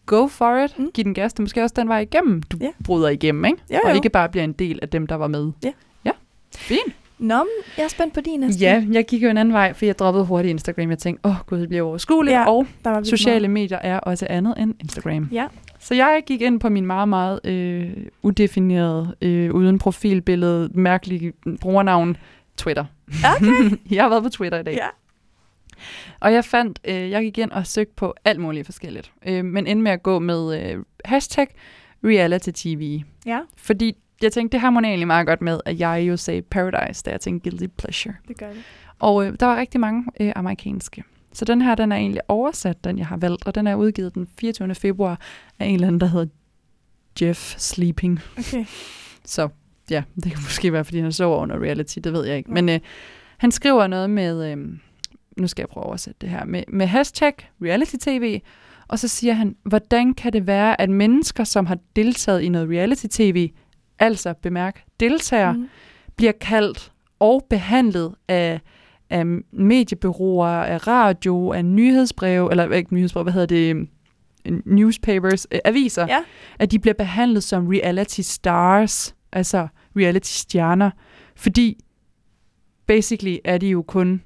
[0.06, 0.80] go for it.
[0.80, 0.92] Mm.
[0.94, 1.34] Giv den gas.
[1.34, 2.70] Det er måske også den vej igennem, du Ja.
[2.84, 3.58] bryder igennem, ikke?
[3.74, 3.96] Jo, Og jo.
[3.96, 5.52] ikke bare bliver en del af dem, der var med.
[5.64, 5.72] Ja.
[6.06, 6.12] Ja,
[6.56, 6.96] fint.
[7.20, 7.46] Nå,
[7.78, 8.62] jeg er spændt på din næste.
[8.62, 10.90] Ja, jeg gik jo en anden vej, for jeg droppede hurtigt Instagram.
[10.90, 12.68] Jeg tænkte, åh oh, gud, det bliver overskueligt, Ja, og
[13.04, 13.64] sociale meget.
[13.64, 15.30] medier er også andet end Instagram.
[15.32, 15.48] Ja,
[15.80, 17.90] Så jeg gik ind på min meget, meget øh,
[18.22, 22.18] udefinerede, øh, uden profilbillede, mærkelige brugernavn,
[22.58, 22.86] Twitter.
[23.36, 23.78] Okay.
[23.96, 24.74] jeg har været på Twitter i dag.
[24.74, 24.88] ja.
[26.20, 29.12] Og jeg fandt, øh, jeg gik ind og søgte på alt muligt forskelligt.
[29.28, 31.48] Øh, men endte med at gå med øh, hashtag
[32.04, 33.02] reality TV.
[33.26, 37.04] Ja, Fordi jeg tænkte, det harmonerer egentlig meget godt med, at jeg jo sagde Paradise,
[37.06, 38.16] da jeg tænkte Guilty Pleasure.
[38.28, 38.64] det gør det.
[39.00, 41.04] Og øh, der var rigtig mange øh, amerikanske.
[41.34, 44.16] Så den her, den er egentlig oversat, den jeg har valgt, og den er udgivet
[44.16, 44.76] den 24.
[44.76, 45.20] februar
[45.60, 46.26] af en eller anden, der hedder
[47.22, 48.20] Jeff Sleeping.
[48.38, 48.66] Okay.
[49.26, 49.50] Så
[49.90, 52.52] ja, det kan måske være, fordi han sover under reality, det ved jeg ikke.
[52.52, 52.80] Men øh,
[53.38, 54.58] han skriver noget med, øh,
[55.38, 58.42] nu skal jeg prøve at oversætte det her, med, med hashtag reality tv,
[58.88, 62.70] og så siger han, hvordan kan det være, at mennesker, som har deltaget i noget
[62.70, 63.52] reality tv,
[64.00, 65.68] altså bemærk deltager, Mm.
[66.16, 68.60] bliver kaldt og behandlet af,
[69.10, 73.76] af mediebyråer, af radio, af nyhedsbreve, eller ikke nyhedsbreve, hvad hedder det,
[74.46, 76.20] øh, newspapers, øh, aviser, Ja.
[76.60, 80.92] at de bliver behandlet som reality stars, altså reality stjerner,
[81.36, 81.78] fordi
[82.86, 84.22] basically er de jo kun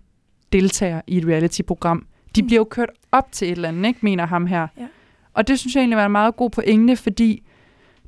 [0.52, 2.06] deltagere i et reality-program.
[2.36, 2.48] De Mm.
[2.48, 4.68] bliver jo kørt op til et eller andet, ikke, mener ham her.
[4.80, 4.88] Ja.
[5.34, 7.44] Og det synes jeg egentlig var en meget god pointe, fordi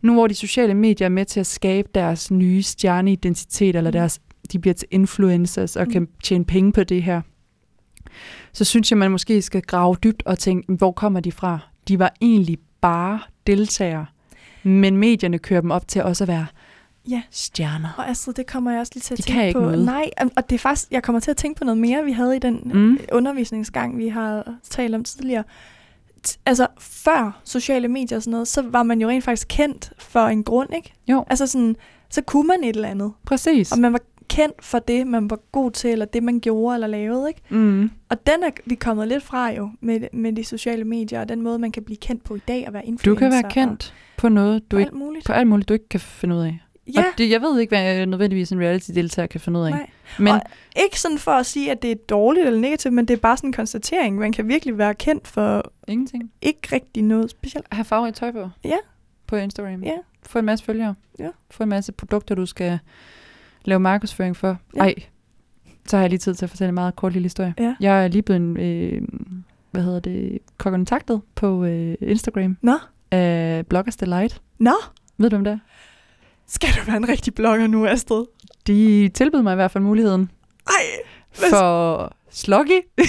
[0.02, 3.94] nu hvor de sociale medier er med til at skabe deres nye stjerneidentitet, eller Mm.
[3.94, 4.20] deres,
[4.52, 5.92] de bliver til influencers og Mm.
[5.92, 7.22] kan tjene penge på det her,
[8.54, 11.60] så synes jeg, man måske skal grave dybt og tænke, hvor kommer de fra?
[11.88, 14.06] De var egentlig bare deltagere,
[14.64, 16.46] men medierne kører dem op til også at være
[17.10, 17.22] Ja.
[17.32, 17.90] stjerner.
[17.98, 19.66] Og Astrid, det kommer jeg også lige til at De tænke kan ikke på.
[19.66, 19.86] noget.
[19.86, 22.36] Nej, og det er faktisk, jeg kommer til at tænke på noget mere, vi havde
[22.36, 22.80] i den Mm.
[22.80, 22.98] mm.
[23.12, 25.44] undervisningsgang, vi har talt om tidligere.
[26.46, 30.20] Altså, før sociale medier og sådan noget, så var man jo rent faktisk kendt for
[30.20, 30.94] en grund, ikke?
[31.08, 31.26] Jo.
[31.30, 31.76] Altså sådan,
[32.10, 33.12] så kunne man et eller andet.
[33.26, 33.72] Præcis.
[33.72, 34.00] Og man var
[34.30, 37.42] kendt for det, man var god til, eller det, man gjorde eller lavede, ikke?
[37.50, 37.92] Mm.
[38.10, 41.42] Og den er vi kommet lidt fra jo, med, med de sociale medier, og den
[41.42, 43.10] måde, man kan blive kendt på i dag, og være influencer.
[43.12, 45.26] Du kan være kendt på noget, du og ikke, alt muligt.
[45.26, 46.60] på alt muligt, du ikke kan finde ud af.
[46.96, 49.72] Ja, Og det, jeg ved ikke, hvad nødvendigvis en reality-deltager kan finde ud af.
[49.72, 49.90] nej.
[50.20, 50.42] Men Og
[50.84, 53.38] ikke sådan for at sige, at det er dårligt eller negativt, men det er bare
[53.38, 54.18] sådan en konstatering.
[54.18, 56.32] Man kan virkelig være kendt for ingenting.
[56.42, 57.66] ikke rigtig noget specielt.
[57.72, 58.50] Have farve i tøj på.
[58.64, 58.78] Ja.
[59.28, 59.84] På Instagram.
[59.84, 59.96] Ja.
[60.24, 60.96] Få en masse følgere.
[61.20, 61.30] Ja.
[61.52, 62.80] Få en masse produkter, du skal
[63.66, 64.58] lave markedsføring for.
[64.76, 64.80] Ja.
[64.80, 64.94] Ej,
[65.88, 67.54] så har jeg lige tid til at fortælle en meget kort lille historie.
[67.60, 67.76] Ja.
[67.80, 69.02] Jeg er lige blevet, øh,
[69.72, 72.78] hvad hedder det, kontaktet på øh, Instagram Nå,
[73.12, 74.42] af Bloggers Delight.
[74.60, 74.74] nå.
[75.18, 75.52] Ved du om det?
[75.54, 75.58] er?
[76.48, 78.26] Skal du være en rigtig blogger nu, Astrid?
[78.68, 80.32] De tilbød mig i hvert fald muligheden
[80.68, 80.74] Ej,
[81.40, 82.82] Hvad- for Sloggy.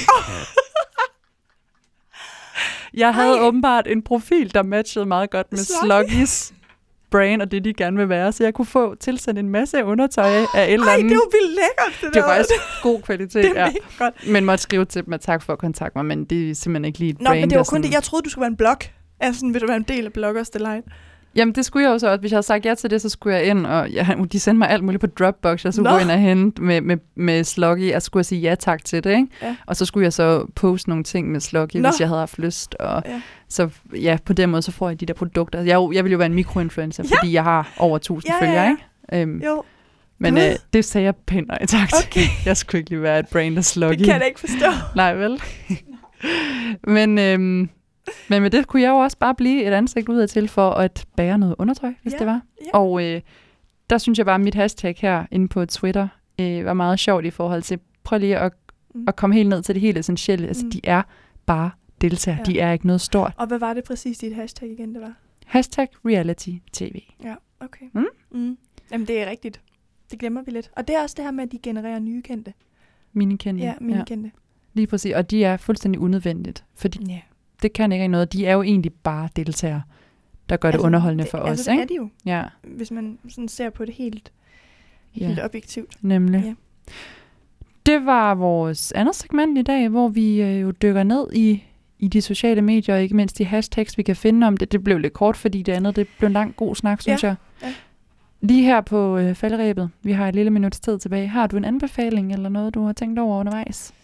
[2.95, 3.41] jeg havde Ej.
[3.47, 6.11] åbenbart en profil, der matchede meget godt med Sluggy.
[6.11, 6.53] Sluggys
[7.11, 8.33] brand og det, de gerne vil være.
[8.33, 10.25] Så jeg kunne få tilsendt en masse undertøj
[10.55, 11.05] af et eller ej, andet.
[11.05, 12.51] det er jo vildt lækkert, det, det var faktisk
[12.83, 13.45] god kvalitet.
[13.45, 13.73] det er ja.
[13.99, 14.29] godt.
[14.29, 16.85] Men måtte skrive til dem, at tak for at kontakte mig, men det er simpelthen
[16.85, 17.93] ikke lige et Nå, brand, men det var kun sådan- det.
[17.95, 18.77] Jeg troede, du skulle være en blog.
[19.21, 20.87] Altså, sådan, vil du være en del af Bloggers Delight?
[21.37, 22.21] Jamen, det skulle jeg jo så også.
[22.21, 24.59] Hvis jeg havde sagt ja til det, så skulle jeg ind, og ja, de sendte
[24.59, 25.65] mig alt muligt på Dropbox.
[25.65, 25.97] Jeg skulle Nå.
[25.97, 29.05] gå ind og hente med, med, med Sluggy, og skulle jeg sige ja tak til
[29.05, 29.27] det, ikke?
[29.43, 29.57] Ja.
[29.67, 31.89] Og så skulle jeg så poste nogle ting med Sluggy, Nå.
[31.89, 32.75] hvis jeg havde haft lyst.
[32.75, 33.21] Og Ja.
[33.49, 35.61] så ja, på den måde, så får jeg de der produkter.
[35.63, 37.17] Jeg, jeg vil jo være en mikroinfluencer, Ja.
[37.19, 38.71] fordi jeg har over 1000 Ja, ja, følgere, ja.
[38.71, 39.23] ikke?
[39.23, 39.63] Øhm, Jo,
[40.19, 42.07] men øh, det sagde jeg pænt nej tak til.
[42.09, 42.27] okay.
[42.47, 43.99] Jeg skulle ikke lige være et brand af Sluggy.
[43.99, 44.67] Det kan jeg ikke forstå.
[44.97, 45.41] Nej, vel?
[46.97, 47.69] men, øhm,
[48.31, 51.07] men med det kunne jeg jo også bare blive et ansigt udad til for at
[51.17, 52.41] bære noget undertøj, hvis Ja, det var.
[52.67, 52.79] ja.
[52.79, 53.21] Og øh,
[53.91, 56.09] der synes jeg bare, at mit hashtag her inde på Twitter
[56.41, 58.53] øh, var meget sjovt i forhold til, prøv lige at,
[58.95, 59.05] Mm.
[59.09, 60.49] at komme helt ned til det helt essentielle.
[60.49, 60.71] Altså, Mm.
[60.71, 61.03] de er
[61.47, 62.39] bare deltagere.
[62.47, 62.53] Ja.
[62.53, 63.33] De er ikke noget stort.
[63.37, 65.13] Og hvad var det præcis, dit hashtag igen, det var?
[65.47, 67.03] Hashtag reality tv.
[67.25, 67.87] Ja, okay.
[67.93, 68.07] Mm.
[68.31, 68.59] Mm.
[68.93, 69.61] Jamen, det er rigtigt.
[70.11, 70.71] Det glemmer vi lidt.
[70.77, 72.53] Og det er også det her med, at de genererer nye kendte.
[73.13, 73.65] Mine kendte.
[73.65, 74.05] Ja, mine ja.
[74.05, 74.31] kendte.
[74.75, 75.13] Lige præcis.
[75.15, 76.65] Og de er fuldstændig unødvendigt.
[76.75, 77.21] Fordi Ja.
[77.67, 78.33] Det kan ikke noget.
[78.33, 79.83] De er jo egentlig bare deltagere,
[80.49, 81.49] der gør det underholdende for os.
[81.51, 81.81] Altså, ikke?
[81.83, 84.33] det er de jo, Ja, hvis man sådan ser på det helt,
[85.17, 85.27] Ja.
[85.27, 85.97] helt objektivt.
[86.03, 86.43] nemlig.
[86.45, 86.55] Ja.
[87.87, 91.63] Det var vores andet segment i dag, hvor vi øh, jo dykker ned i,
[91.99, 94.73] i de sociale medier, og ikke mindst de hashtags, vi kan finde om det.
[94.73, 97.29] Det blev lidt kort, fordi det andet det blev en lang god snak, synes Ja,
[97.29, 97.37] jeg.
[97.63, 97.75] ja.
[98.41, 101.29] Lige her på øh, falderæbet, vi har et lille minuts tid tilbage.
[101.29, 103.95] Har du en anbefaling eller noget, du har tænkt over undervejs?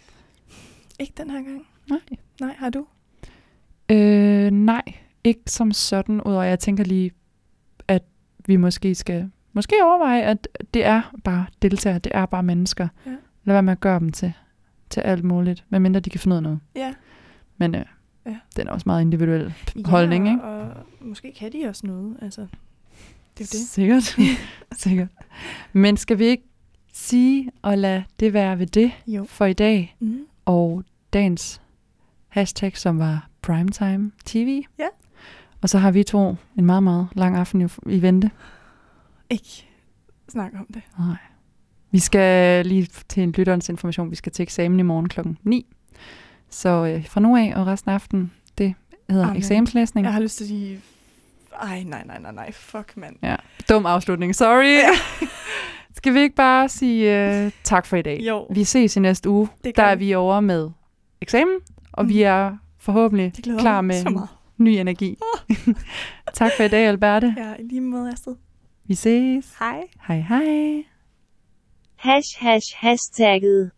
[1.00, 1.66] Ikke den her gang.
[1.90, 1.98] Nej.
[2.40, 2.86] Nej, har du?
[3.92, 4.82] Øh, nej,
[5.24, 7.10] ikke som sådan, udover jeg tænker lige,
[7.88, 8.02] at
[8.46, 12.88] vi måske skal måske overveje, at det er bare deltagere, det er bare mennesker.
[13.06, 13.10] Ja.
[13.44, 14.32] Lad være med at gøre dem til,
[14.90, 16.60] til alt muligt, medmindre de kan finde ud af noget.
[16.76, 16.94] Ja.
[17.56, 17.84] Men øh,
[18.26, 18.36] Ja.
[18.56, 20.42] den er også meget individuel holdning, ikke?
[20.42, 20.68] og
[21.00, 22.16] måske kan de også noget.
[22.22, 22.40] Altså,
[23.38, 23.68] det er det.
[23.68, 24.16] Sikkert.
[24.82, 25.08] Sikkert.
[25.72, 26.44] Men skal vi ikke
[26.92, 29.24] sige og lade det være ved det Jo.
[29.24, 29.96] for i dag.
[30.00, 30.20] Mm.
[30.44, 31.60] Og dagens
[32.28, 34.62] hashtag, som var primetime TV.
[34.78, 34.86] Ja.
[35.62, 38.30] Og så har vi to en meget, meget lang aften i, vente.
[39.30, 39.68] Ikke
[40.28, 40.82] snakke om det.
[40.98, 41.16] Nej.
[41.90, 44.10] Vi skal lige til en lytterens information.
[44.10, 45.66] Vi skal til eksamen i morgen klokken 9.
[46.50, 48.74] Så øh, fra nu af og resten af aftenen, det
[49.10, 49.36] hedder Amen.
[49.36, 50.04] eksamenslæsning.
[50.04, 50.80] Jeg har lyst til at sige...
[51.62, 52.52] Ej, nej, nej, nej, nej.
[52.52, 53.16] Fuck, mand.
[53.22, 53.36] Ja.
[53.68, 54.34] Dum afslutning.
[54.34, 54.76] Sorry.
[54.76, 55.26] Ja.
[55.96, 58.20] Skal vi ikke bare sige uh, tak for i dag?
[58.20, 59.48] Jo, Vi ses i næste uge.
[59.76, 60.70] Der er vi over med
[61.20, 61.56] eksamen,
[61.92, 64.04] og vi er forhåbentlig klar med
[64.56, 65.16] ny energi.
[66.34, 67.34] tak for i dag, Alberte.
[67.36, 68.34] Ja, i lige måde, Astrid.
[68.84, 69.54] Vi ses.
[69.58, 69.82] Hej.
[70.08, 70.84] Hej hej.
[71.96, 73.70] Hash hash hashtagget.